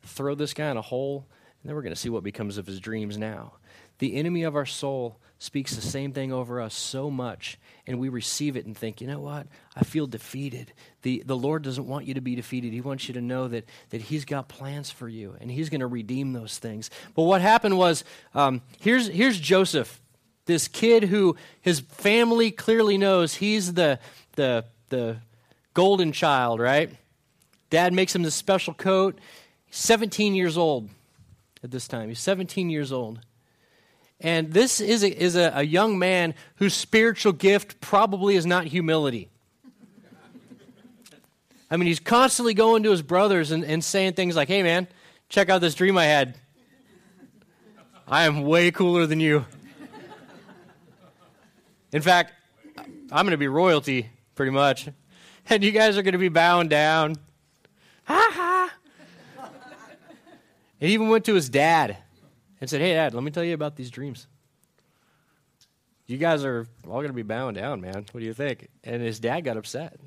[0.03, 1.25] throw this guy in a hole,
[1.61, 3.53] and then we're going to see what becomes of his dreams now.
[3.99, 8.09] The enemy of our soul speaks the same thing over us so much, and we
[8.09, 9.47] receive it and think, you know what?
[9.75, 10.71] I feel defeated.
[11.01, 12.73] The, the Lord doesn't want you to be defeated.
[12.73, 15.81] He wants you to know that, that He's got plans for you, and He's going
[15.81, 16.89] to redeem those things.
[17.15, 18.03] But what happened was
[18.35, 19.99] um, here's, here's Joseph
[20.47, 23.99] this kid who his family clearly knows he's the,
[24.35, 25.17] the, the
[25.73, 26.89] golden child, right?
[27.69, 29.19] Dad makes him this special coat.
[29.65, 30.89] He's 17 years old
[31.63, 32.09] at this time.
[32.09, 33.19] He's 17 years old.
[34.19, 38.65] And this is a, is a, a young man whose spiritual gift probably is not
[38.65, 39.29] humility.
[41.69, 44.87] I mean, he's constantly going to his brothers and, and saying things like, hey, man,
[45.27, 46.35] check out this dream I had.
[48.07, 49.45] I am way cooler than you.
[51.91, 52.33] In fact,
[52.77, 54.87] I'm going to be royalty, pretty much.
[55.49, 57.15] And you guys are going to be bowing down.
[58.03, 58.73] Ha ha.
[60.79, 61.97] He even went to his dad
[62.59, 64.27] and said, Hey, dad, let me tell you about these dreams.
[66.05, 68.05] You guys are all going to be bowing down, man.
[68.11, 68.69] What do you think?
[68.83, 69.99] And his dad got upset.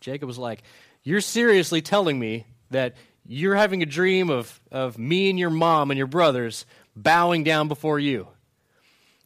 [0.00, 0.62] Jacob was like,
[1.02, 2.94] You're seriously telling me that
[3.26, 7.68] you're having a dream of, of me and your mom and your brothers bowing down
[7.68, 8.28] before you.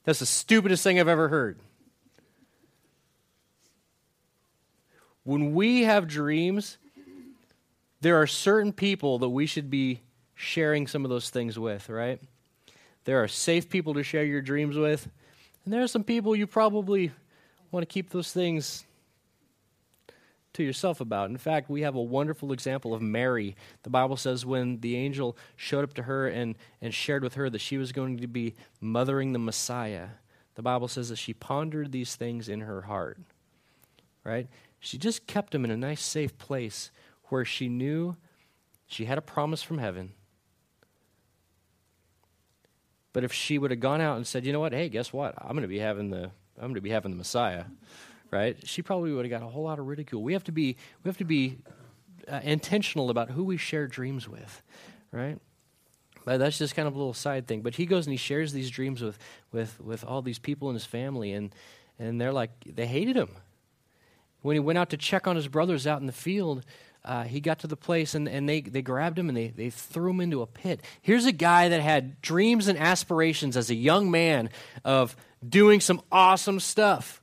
[0.04, 1.58] That's the stupidest thing I've ever heard.
[5.30, 6.76] When we have dreams,
[8.00, 10.00] there are certain people that we should be
[10.34, 12.20] sharing some of those things with, right?
[13.04, 15.08] There are safe people to share your dreams with,
[15.64, 17.12] and there are some people you probably
[17.70, 18.84] want to keep those things
[20.54, 21.30] to yourself about.
[21.30, 23.54] In fact, we have a wonderful example of Mary.
[23.84, 27.48] The Bible says when the angel showed up to her and, and shared with her
[27.48, 30.08] that she was going to be mothering the Messiah,
[30.56, 33.20] the Bible says that she pondered these things in her heart.
[34.24, 34.48] Right?
[34.80, 36.90] She just kept him in a nice, safe place
[37.24, 38.16] where she knew
[38.86, 40.14] she had a promise from heaven.
[43.12, 44.72] But if she would have gone out and said, "You know what?
[44.72, 45.34] Hey, guess what?
[45.38, 47.64] I'm going to be having the I'm going to be having the Messiah,"
[48.30, 48.56] right?
[48.66, 50.22] She probably would have got a whole lot of ridicule.
[50.22, 51.58] We have to be we have to be
[52.26, 54.62] uh, intentional about who we share dreams with,
[55.12, 55.38] right?
[56.24, 57.62] But that's just kind of a little side thing.
[57.62, 59.18] But he goes and he shares these dreams with
[59.52, 61.54] with with all these people in his family, and
[61.98, 63.30] and they're like they hated him.
[64.42, 66.64] When he went out to check on his brothers out in the field,
[67.04, 69.70] uh, he got to the place and, and they, they grabbed him and they, they
[69.70, 70.80] threw him into a pit.
[71.00, 74.50] Here's a guy that had dreams and aspirations as a young man
[74.84, 77.22] of doing some awesome stuff.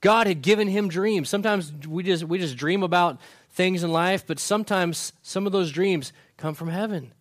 [0.00, 1.30] God had given him dreams.
[1.30, 3.18] Sometimes we just, we just dream about
[3.52, 7.12] things in life, but sometimes some of those dreams come from heaven.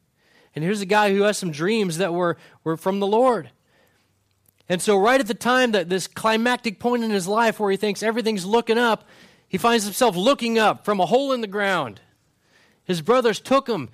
[0.56, 3.50] And here's a guy who has some dreams that were, were from the Lord.
[4.74, 7.78] And so, right at the time that this climactic point in his life where he
[7.78, 9.08] thinks everything's looking up,
[9.48, 12.02] he finds himself looking up from a hole in the ground.
[12.84, 13.92] His brothers took him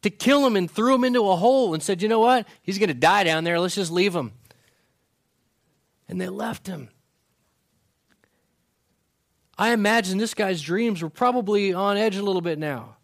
[0.00, 2.48] to kill him and threw him into a hole and said, You know what?
[2.62, 3.60] He's going to die down there.
[3.60, 4.32] Let's just leave him.
[6.08, 6.88] And they left him.
[9.58, 12.96] I imagine this guy's dreams were probably on edge a little bit now.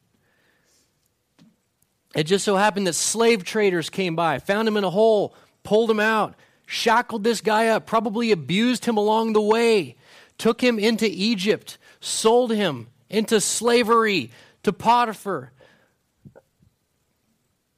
[2.14, 5.90] It just so happened that slave traders came by, found him in a hole, pulled
[5.90, 6.37] him out,
[6.73, 9.95] shackled this guy up, probably abused him along the way,
[10.39, 14.31] took him into Egypt, sold him into slavery
[14.63, 15.53] to Potiphar,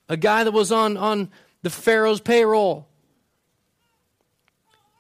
[0.09, 1.29] a guy that was on, on
[1.63, 2.87] the Pharaoh's payroll.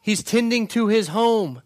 [0.03, 1.63] He's tending to his home.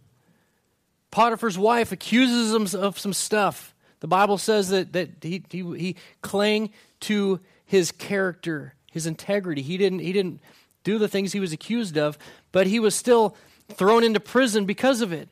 [1.11, 3.75] Potiphar's wife accuses him of some stuff.
[4.01, 9.63] The Bible says that, that he, he, he clung to his character, his integrity.
[9.63, 10.41] He didn't, he didn't
[10.89, 12.17] do the things he was accused of,
[12.51, 13.37] but he was still
[13.75, 15.29] thrown into prison because of it.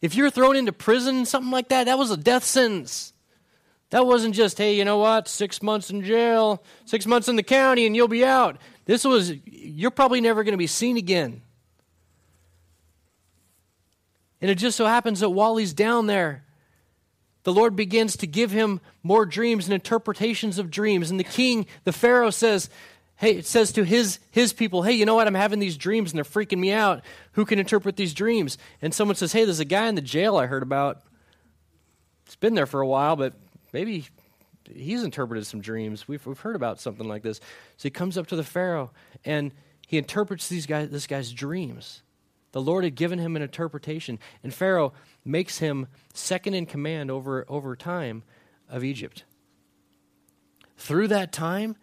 [0.00, 3.12] If you're thrown into prison, something like that, that was a death sentence.
[3.90, 7.42] That wasn't just, hey, you know what, six months in jail, six months in the
[7.42, 8.56] county, and you'll be out.
[8.86, 11.42] This was, you're probably never going to be seen again.
[14.40, 16.42] And it just so happens that while he's down there,
[17.42, 21.10] the Lord begins to give him more dreams and interpretations of dreams.
[21.10, 22.70] And the king, the Pharaoh says,
[23.16, 25.26] Hey, it says to his, his people, Hey, you know what?
[25.26, 27.04] I'm having these dreams and they're freaking me out.
[27.32, 28.58] Who can interpret these dreams?
[28.82, 31.02] And someone says, Hey, there's a guy in the jail I heard about.
[32.26, 33.34] He's been there for a while, but
[33.72, 34.06] maybe
[34.72, 36.08] he's interpreted some dreams.
[36.08, 37.38] We've, we've heard about something like this.
[37.76, 38.90] So he comes up to the Pharaoh
[39.24, 39.52] and
[39.86, 42.02] he interprets these guys, this guy's dreams.
[42.52, 44.92] The Lord had given him an interpretation, and Pharaoh
[45.24, 48.22] makes him second in command over, over time
[48.68, 49.24] of Egypt.
[50.76, 51.76] Through that time,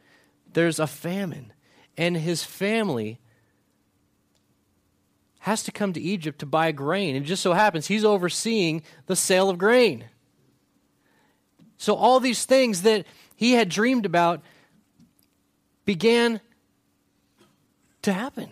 [0.54, 1.54] there's a famine,
[1.98, 3.20] and his family
[5.40, 7.16] has to come to Egypt to buy grain.
[7.16, 10.06] And it just so happens he's overseeing the sale of grain.
[11.78, 14.44] So all these things that he had dreamed about
[15.84, 16.42] began
[18.04, 18.52] to happen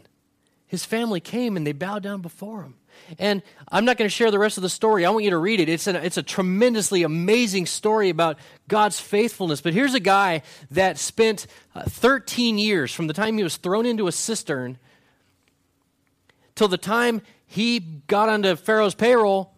[0.70, 2.76] his family came and they bowed down before him.
[3.18, 5.04] And I'm not going to share the rest of the story.
[5.04, 5.68] I want you to read it.
[5.68, 9.62] It's, an, it's a tremendously amazing story about God's faithfulness.
[9.62, 13.88] But here's a guy that spent uh, 13 years from the time he was thrown
[13.88, 14.78] into a cistern
[16.54, 19.56] till the time he got onto Pharaoh's payroll.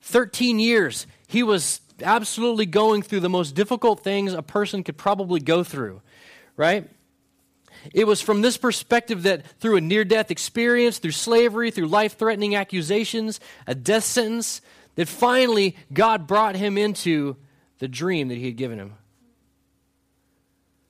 [0.00, 1.06] 13 years.
[1.28, 6.02] He was absolutely going through the most difficult things a person could probably go through,
[6.56, 6.90] right?
[7.92, 12.16] It was from this perspective that through a near death experience, through slavery, through life
[12.16, 14.60] threatening accusations, a death sentence,
[14.94, 17.36] that finally God brought him into
[17.78, 18.94] the dream that he had given him.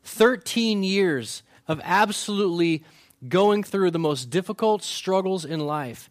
[0.04, 2.84] 13 years of absolutely
[3.28, 6.10] going through the most difficult struggles in life.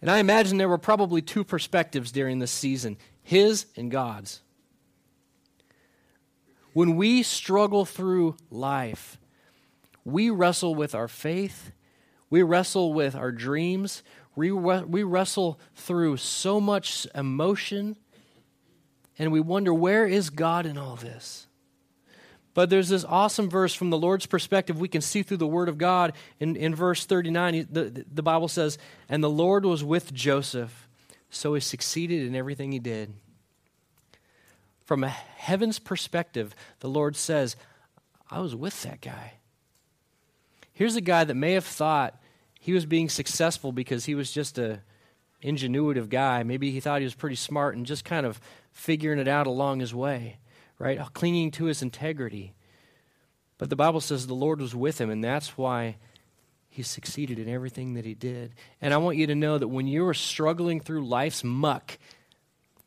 [0.00, 4.40] And I imagine there were probably two perspectives during this season his and God's.
[6.72, 9.18] When we struggle through life,
[10.04, 11.72] we wrestle with our faith,
[12.30, 14.02] we wrestle with our dreams,
[14.34, 17.96] we, we wrestle through so much emotion,
[19.18, 21.46] and we wonder, where is God in all this?
[22.54, 25.68] But there's this awesome verse from the Lord's perspective we can see through the Word
[25.68, 26.12] of God.
[26.38, 28.76] In, in verse 39, the, the Bible says,
[29.08, 30.88] And the Lord was with Joseph,
[31.30, 33.14] so he succeeded in everything he did.
[34.84, 37.56] From a heaven's perspective, the Lord says,
[38.30, 39.34] I was with that guy.
[40.72, 42.20] Here's a guy that may have thought
[42.58, 44.80] he was being successful because he was just a
[45.42, 46.42] ingenuitive guy.
[46.42, 48.40] Maybe he thought he was pretty smart and just kind of
[48.70, 50.38] figuring it out along his way,
[50.78, 51.00] right?
[51.12, 52.54] Clinging to his integrity.
[53.58, 55.96] But the Bible says the Lord was with him, and that's why
[56.68, 58.54] he succeeded in everything that he did.
[58.80, 61.98] And I want you to know that when you are struggling through life's muck,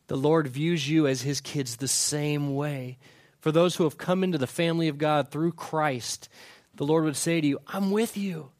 [0.08, 2.98] the Lord views you as his kids the same way.
[3.40, 6.30] For those who have come into the family of God through Christ,
[6.76, 8.52] the Lord would say to you, I'm with you.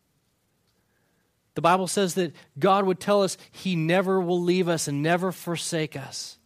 [1.56, 5.32] The Bible says that God would tell us he never will leave us and never
[5.32, 6.38] forsake us.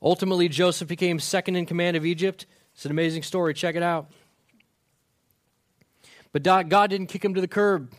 [0.00, 2.46] Ultimately, Joseph became second in command of Egypt.
[2.74, 3.54] It's an amazing story.
[3.54, 4.10] Check it out.
[6.30, 7.92] But God didn't kick him to the curb.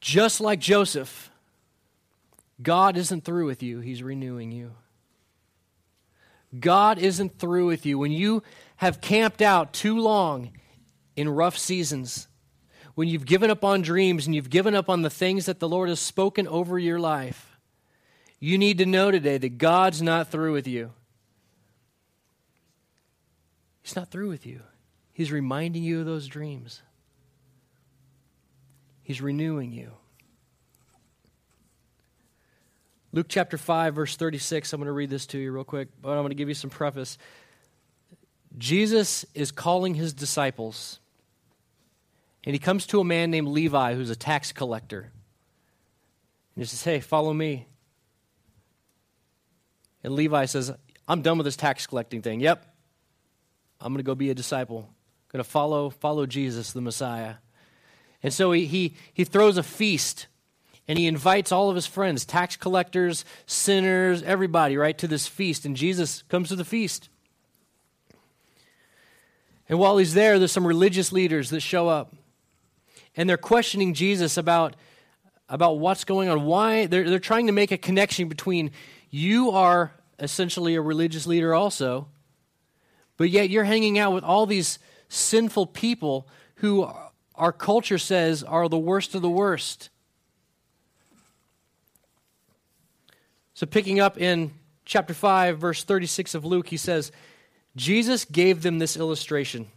[0.00, 1.30] Just like Joseph,
[2.62, 4.72] God isn't through with you, He's renewing you.
[6.58, 7.98] God isn't through with you.
[7.98, 8.42] When you
[8.76, 10.50] have camped out too long
[11.14, 12.26] in rough seasons,
[12.94, 15.68] when you've given up on dreams and you've given up on the things that the
[15.68, 17.58] Lord has spoken over your life,
[18.40, 20.92] you need to know today that God's not through with you.
[23.82, 24.62] He's not through with you.
[25.12, 26.82] He's reminding you of those dreams.
[29.10, 29.90] He's renewing you.
[33.10, 34.72] Luke chapter 5, verse 36.
[34.72, 36.54] I'm going to read this to you real quick, but I'm going to give you
[36.54, 37.18] some preface.
[38.56, 41.00] Jesus is calling his disciples,
[42.44, 45.10] and he comes to a man named Levi who's a tax collector.
[46.54, 47.66] And he says, Hey, follow me.
[50.04, 50.72] And Levi says,
[51.08, 52.38] I'm done with this tax collecting thing.
[52.38, 52.64] Yep.
[53.80, 54.88] I'm going to go be a disciple.
[54.88, 57.34] I'm going to follow, follow Jesus, the Messiah.
[58.22, 60.26] And so he, he, he throws a feast
[60.86, 65.64] and he invites all of his friends, tax collectors, sinners, everybody, right, to this feast.
[65.64, 67.08] And Jesus comes to the feast.
[69.68, 72.12] And while he's there, there's some religious leaders that show up.
[73.16, 74.74] And they're questioning Jesus about,
[75.48, 76.44] about what's going on.
[76.44, 76.86] Why?
[76.86, 78.72] They're, they're trying to make a connection between
[79.10, 82.08] you are essentially a religious leader also,
[83.16, 86.88] but yet you're hanging out with all these sinful people who
[87.40, 89.88] our culture says are the worst of the worst.
[93.54, 94.52] So, picking up in
[94.84, 97.10] chapter 5, verse 36 of Luke, he says,
[97.74, 99.68] Jesus gave them this illustration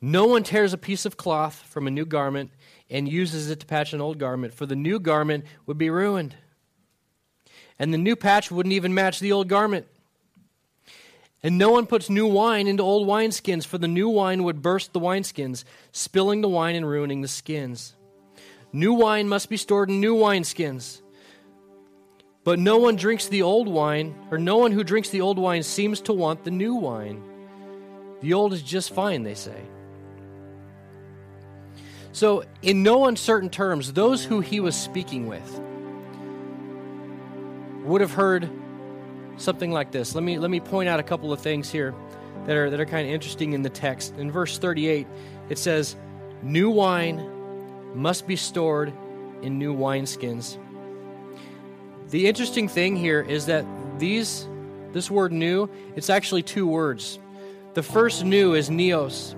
[0.00, 2.50] No one tears a piece of cloth from a new garment
[2.90, 6.34] and uses it to patch an old garment, for the new garment would be ruined.
[7.78, 9.86] And the new patch wouldn't even match the old garment.
[11.46, 14.92] And no one puts new wine into old wineskins, for the new wine would burst
[14.92, 17.94] the wineskins, spilling the wine and ruining the skins.
[18.72, 21.02] New wine must be stored in new wineskins.
[22.42, 25.62] But no one drinks the old wine, or no one who drinks the old wine
[25.62, 27.22] seems to want the new wine.
[28.22, 29.62] The old is just fine, they say.
[32.10, 35.60] So, in no uncertain terms, those who he was speaking with
[37.84, 38.50] would have heard
[39.36, 40.14] something like this.
[40.14, 41.94] Let me, let me point out a couple of things here
[42.46, 44.14] that are, that are kind of interesting in the text.
[44.16, 45.06] In verse 38,
[45.48, 45.96] it says,
[46.42, 47.22] New wine
[47.94, 48.92] must be stored
[49.42, 50.58] in new wineskins.
[52.10, 53.64] The interesting thing here is that
[53.98, 54.46] these,
[54.92, 57.18] this word new, it's actually two words.
[57.74, 59.34] The first new is neos.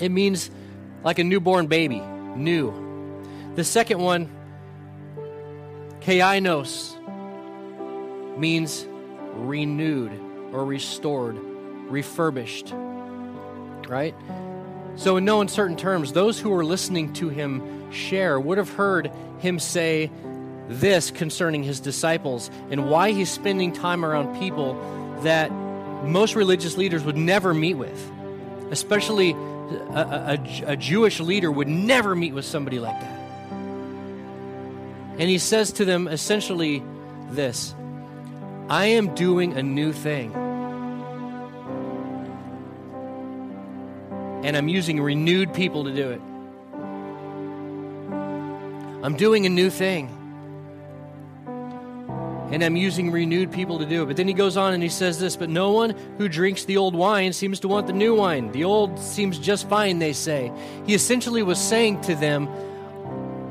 [0.00, 0.50] It means
[1.04, 2.00] like a newborn baby,
[2.34, 2.72] new.
[3.56, 4.30] The second one,
[6.00, 6.97] kainos,
[8.38, 8.86] means
[9.34, 10.12] renewed
[10.52, 11.36] or restored,
[11.90, 12.72] refurbished.
[13.88, 14.14] Right?
[14.96, 19.10] So, in no uncertain terms, those who were listening to him share would have heard
[19.38, 20.10] him say
[20.68, 24.74] this concerning his disciples and why he's spending time around people
[25.22, 25.50] that
[26.04, 28.12] most religious leaders would never meet with.
[28.70, 33.18] Especially a, a, a, Jewish leader would never meet with somebody like that.
[35.18, 36.82] And he says to them essentially
[37.30, 37.74] this
[38.70, 40.34] I am doing a new thing.
[44.44, 46.20] And I'm using renewed people to do it.
[49.02, 50.14] I'm doing a new thing.
[52.52, 54.06] And I'm using renewed people to do it.
[54.06, 56.76] But then he goes on and he says this But no one who drinks the
[56.76, 58.52] old wine seems to want the new wine.
[58.52, 60.52] The old seems just fine, they say.
[60.84, 62.48] He essentially was saying to them,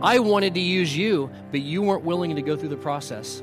[0.03, 3.41] I wanted to use you, but you weren't willing to go through the process.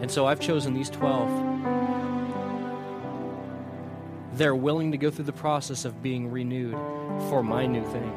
[0.00, 1.60] And so I've chosen these 12.
[4.34, 6.74] They're willing to go through the process of being renewed
[7.28, 8.12] for my new thing.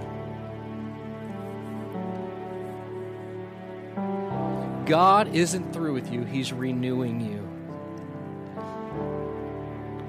[4.86, 7.50] God isn't through with you, He's renewing you.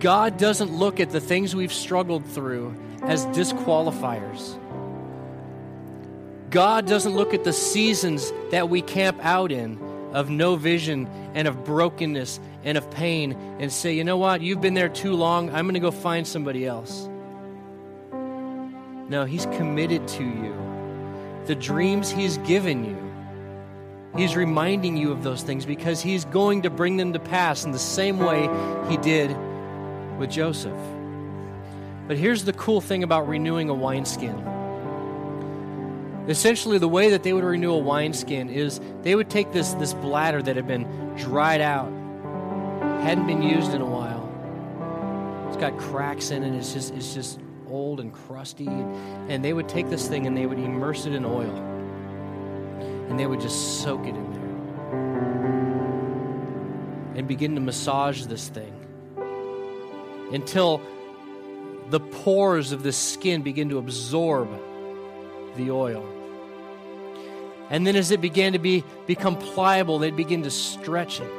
[0.00, 4.60] God doesn't look at the things we've struggled through as disqualifiers.
[6.50, 9.78] God doesn't look at the seasons that we camp out in
[10.14, 14.60] of no vision and of brokenness and of pain and say, you know what, you've
[14.60, 17.08] been there too long, I'm going to go find somebody else.
[19.08, 20.56] No, He's committed to you.
[21.46, 22.96] The dreams He's given you,
[24.16, 27.72] He's reminding you of those things because He's going to bring them to pass in
[27.72, 28.48] the same way
[28.88, 29.36] He did
[30.16, 30.78] with Joseph.
[32.06, 34.53] But here's the cool thing about renewing a wineskin
[36.26, 39.92] Essentially, the way that they would renew a wineskin is they would take this, this
[39.92, 40.84] bladder that had been
[41.16, 41.90] dried out,
[43.02, 44.22] hadn't been used in a while.
[45.48, 48.66] It's got cracks in it, it's just, it's just old and crusty.
[48.66, 51.54] And they would take this thing and they would immerse it in oil.
[53.10, 54.40] And they would just soak it in there.
[57.16, 58.72] And begin to massage this thing
[60.32, 60.80] until
[61.90, 64.48] the pores of the skin begin to absorb
[65.56, 66.06] the oil.
[67.70, 71.30] And then as it began to be, become pliable, they'd begin to stretch it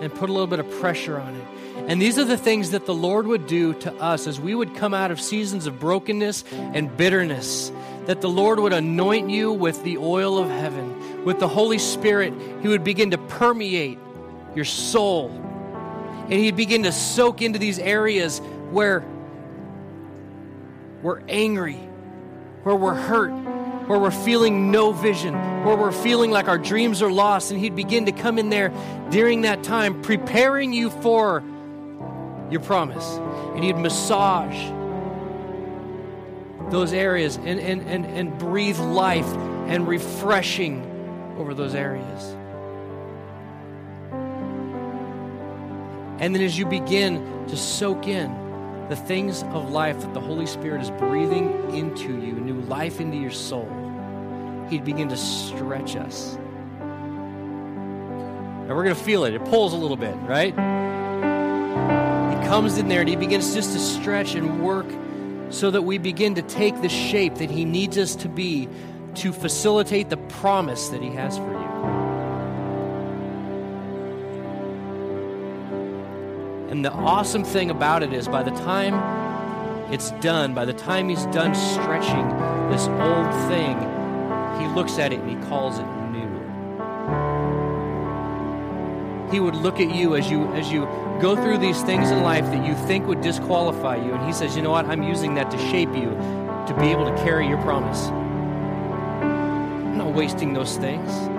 [0.00, 1.44] and put a little bit of pressure on it.
[1.88, 4.76] And these are the things that the Lord would do to us as we would
[4.76, 7.72] come out of seasons of brokenness and bitterness.
[8.06, 12.34] that the Lord would anoint you with the oil of heaven, with the Holy Spirit.
[12.60, 13.98] He would begin to permeate
[14.54, 15.30] your soul.
[16.24, 19.04] And He'd begin to soak into these areas where
[21.02, 21.78] we're angry,
[22.62, 23.30] where we're hurt,
[23.88, 25.34] where we're feeling no vision,
[25.64, 27.50] where we're feeling like our dreams are lost.
[27.50, 28.72] And He'd begin to come in there
[29.10, 31.42] during that time, preparing you for
[32.50, 33.06] your promise.
[33.54, 34.70] And He'd massage
[36.70, 39.28] those areas and, and, and, and breathe life
[39.66, 40.88] and refreshing
[41.38, 42.36] over those areas.
[46.18, 48.41] And then as you begin to soak in
[48.92, 53.16] the things of life that the Holy Spirit is breathing into you, new life into
[53.16, 53.66] your soul,
[54.68, 56.34] He'd begin to stretch us.
[56.78, 59.32] And we're going to feel it.
[59.32, 60.52] It pulls a little bit, right?
[60.52, 64.84] He comes in there and He begins just to stretch and work
[65.48, 68.68] so that we begin to take the shape that He needs us to be
[69.14, 71.51] to facilitate the promise that He has for
[76.72, 78.94] And the awesome thing about it is, by the time
[79.92, 82.26] it's done, by the time He's done stretching
[82.70, 83.76] this old thing,
[84.58, 86.30] He looks at it and He calls it new.
[89.30, 90.86] He would look at you as you as you
[91.20, 94.56] go through these things in life that you think would disqualify you, and He says,
[94.56, 94.86] "You know what?
[94.86, 96.08] I'm using that to shape you
[96.68, 98.08] to be able to carry your promise.
[98.08, 101.31] I'm not wasting those things."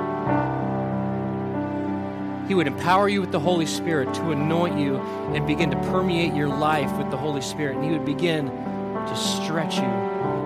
[2.47, 6.33] He would empower you with the Holy Spirit to anoint you and begin to permeate
[6.33, 7.77] your life with the Holy Spirit.
[7.77, 9.83] And He would begin to stretch you.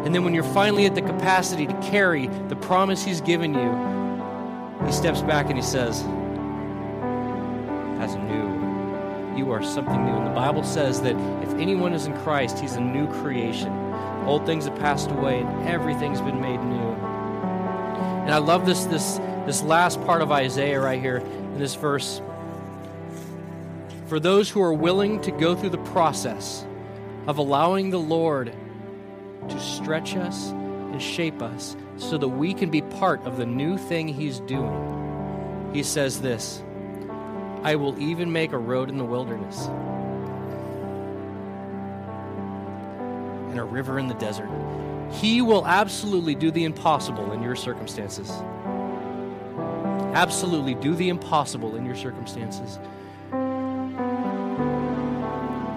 [0.06, 4.86] And then when you're finally at the capacity to carry the promise He's given you,
[4.86, 6.04] He steps back and He says,
[7.98, 8.48] That's new.
[9.38, 10.18] You are something new.
[10.18, 13.74] And the Bible says that if anyone is in Christ, He's a new creation.
[14.26, 16.96] Old things have passed away and everything's been made new.
[18.28, 22.22] And I love this, this, this last part of Isaiah right here in this verse.
[24.08, 26.66] For those who are willing to go through the process
[27.28, 28.54] of allowing the Lord
[29.48, 33.78] to stretch us and shape us so that we can be part of the new
[33.78, 36.62] thing He's doing, He says this
[37.64, 39.68] I will even make a road in the wilderness
[43.50, 44.50] and a river in the desert.
[45.14, 48.30] He will absolutely do the impossible in your circumstances.
[50.18, 52.80] Absolutely do the impossible in your circumstances.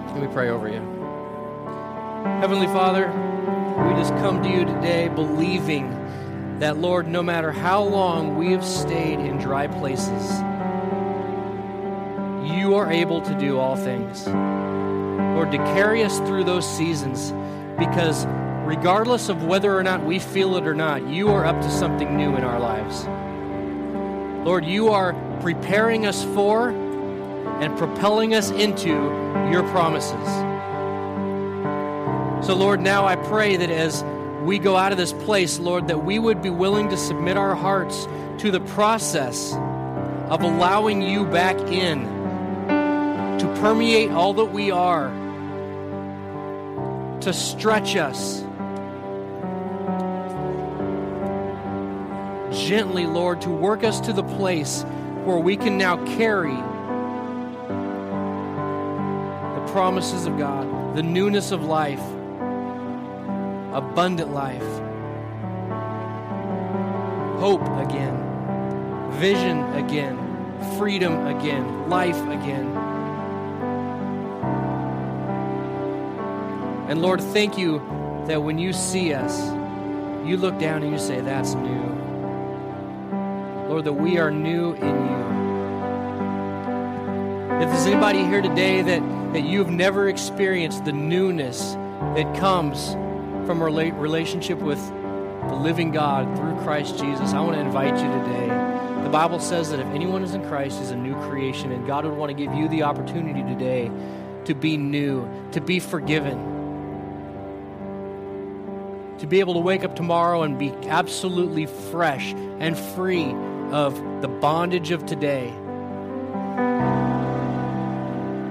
[0.07, 0.81] Let me pray over you.
[2.39, 3.05] Heavenly Father,
[3.87, 5.91] we just come to you today believing
[6.57, 10.31] that, Lord, no matter how long we have stayed in dry places,
[12.51, 14.25] you are able to do all things.
[14.25, 17.31] Lord, to carry us through those seasons
[17.77, 18.25] because
[18.65, 22.17] regardless of whether or not we feel it or not, you are up to something
[22.17, 23.05] new in our lives.
[24.43, 26.69] Lord, you are preparing us for
[27.61, 28.89] and propelling us into
[29.51, 30.27] your promises.
[32.45, 34.03] So, Lord, now I pray that as
[34.43, 37.53] we go out of this place, Lord, that we would be willing to submit our
[37.53, 38.07] hearts
[38.39, 42.03] to the process of allowing you back in
[43.37, 45.09] to permeate all that we are,
[47.21, 48.43] to stretch us
[52.71, 54.83] gently, Lord, to work us to the place
[55.25, 56.55] where we can now carry
[59.55, 61.99] the promises of God, the newness of life,
[63.73, 64.63] abundant life,
[67.41, 68.15] hope again,
[69.19, 70.17] vision again,
[70.77, 72.67] freedom again, life again.
[76.87, 77.79] And Lord, thank you
[78.27, 79.51] that when you see us,
[80.25, 81.90] you look down and you say, That's new.
[83.71, 85.21] Lord, that we are new in you.
[87.63, 89.01] If there's anybody here today that,
[89.31, 91.71] that you've never experienced the newness
[92.15, 92.91] that comes
[93.47, 98.11] from a relationship with the living God through Christ Jesus, I want to invite you
[98.11, 98.47] today.
[99.03, 102.03] The Bible says that if anyone is in Christ, he's a new creation, and God
[102.03, 103.89] would want to give you the opportunity today
[104.47, 106.49] to be new, to be forgiven
[109.19, 113.35] to be able to wake up tomorrow and be absolutely fresh and free
[113.71, 115.53] of the bondage of today.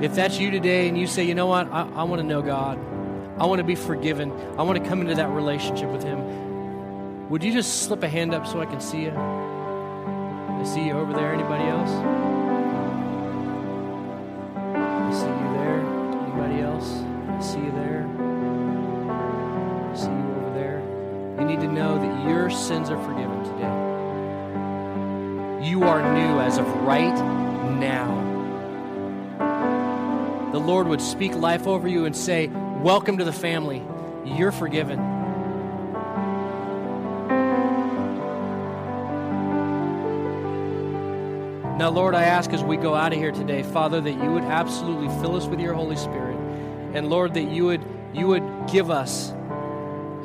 [0.02, 2.40] If that's you today and you say, you know what, I, I want to know
[2.40, 2.78] God,
[3.38, 7.44] I want to be forgiven, I want to come into that relationship with Him, would
[7.44, 9.12] you just slip a hand up so I can see you?
[9.12, 11.32] I see you over there.
[11.32, 11.90] Anybody else?
[14.74, 15.80] I see you there.
[16.22, 16.90] Anybody else?
[17.28, 18.06] I see you there.
[19.90, 20.82] I see you over there.
[21.38, 23.79] you need to know that your sins are forgiven today.
[25.62, 27.14] You are new as of right
[27.78, 28.28] now.
[30.52, 33.82] The Lord would speak life over you and say, Welcome to the family.
[34.24, 34.98] You're forgiven.
[41.76, 44.44] Now, Lord, I ask as we go out of here today, Father, that you would
[44.44, 46.36] absolutely fill us with your Holy Spirit.
[46.94, 47.84] And Lord, that you would
[48.14, 49.30] you would give us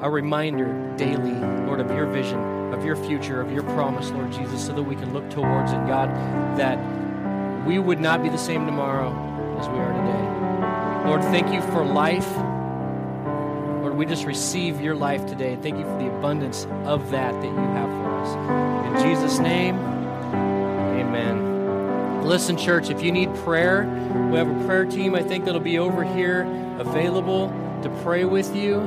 [0.02, 1.34] a reminder daily,
[1.66, 2.40] Lord, of your vision,
[2.74, 5.88] of your future, of your promise, Lord Jesus, so that we can look towards it,
[5.88, 6.10] God,
[6.58, 6.78] that
[7.66, 9.10] we would not be the same tomorrow
[9.60, 11.10] as we are today.
[11.10, 12.30] Lord, thank you for life.
[13.82, 15.54] Lord, we just receive your life today.
[15.54, 18.36] And Thank you for the abundance of that that you have for us.
[18.88, 21.44] In Jesus' name, amen.
[22.24, 23.86] Listen, church, if you need prayer,
[24.32, 26.42] we have a prayer team, I think, that'll be over here
[26.80, 27.50] available
[27.84, 28.82] to pray with you.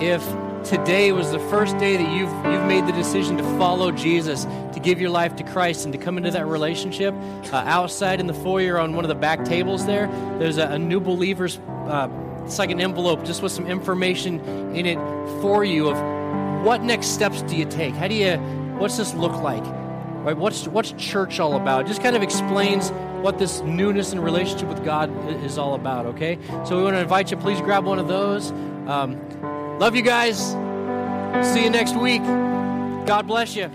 [0.00, 0.26] If
[0.64, 4.80] today was the first day that you've, you've made the decision to follow Jesus, to
[4.80, 7.14] give your life to Christ, and to come into that relationship,
[7.52, 10.06] uh, outside in the foyer on one of the back tables there,
[10.38, 11.58] there's a, a new believers.
[11.68, 12.08] Uh,
[12.44, 14.40] it's like an envelope just with some information
[14.74, 14.96] in it
[15.40, 17.94] for you of what next steps do you take?
[17.94, 18.36] How do you,
[18.78, 19.64] what's this look like?
[20.24, 20.36] Right?
[20.36, 21.84] What's, what's church all about?
[21.84, 22.90] It just kind of explains
[23.22, 25.10] what this newness and relationship with God
[25.44, 26.38] is all about, okay?
[26.64, 28.52] So we want to invite you, please grab one of those.
[28.86, 29.20] Um,
[29.78, 30.38] love you guys.
[31.52, 32.22] See you next week.
[32.22, 33.70] God bless you.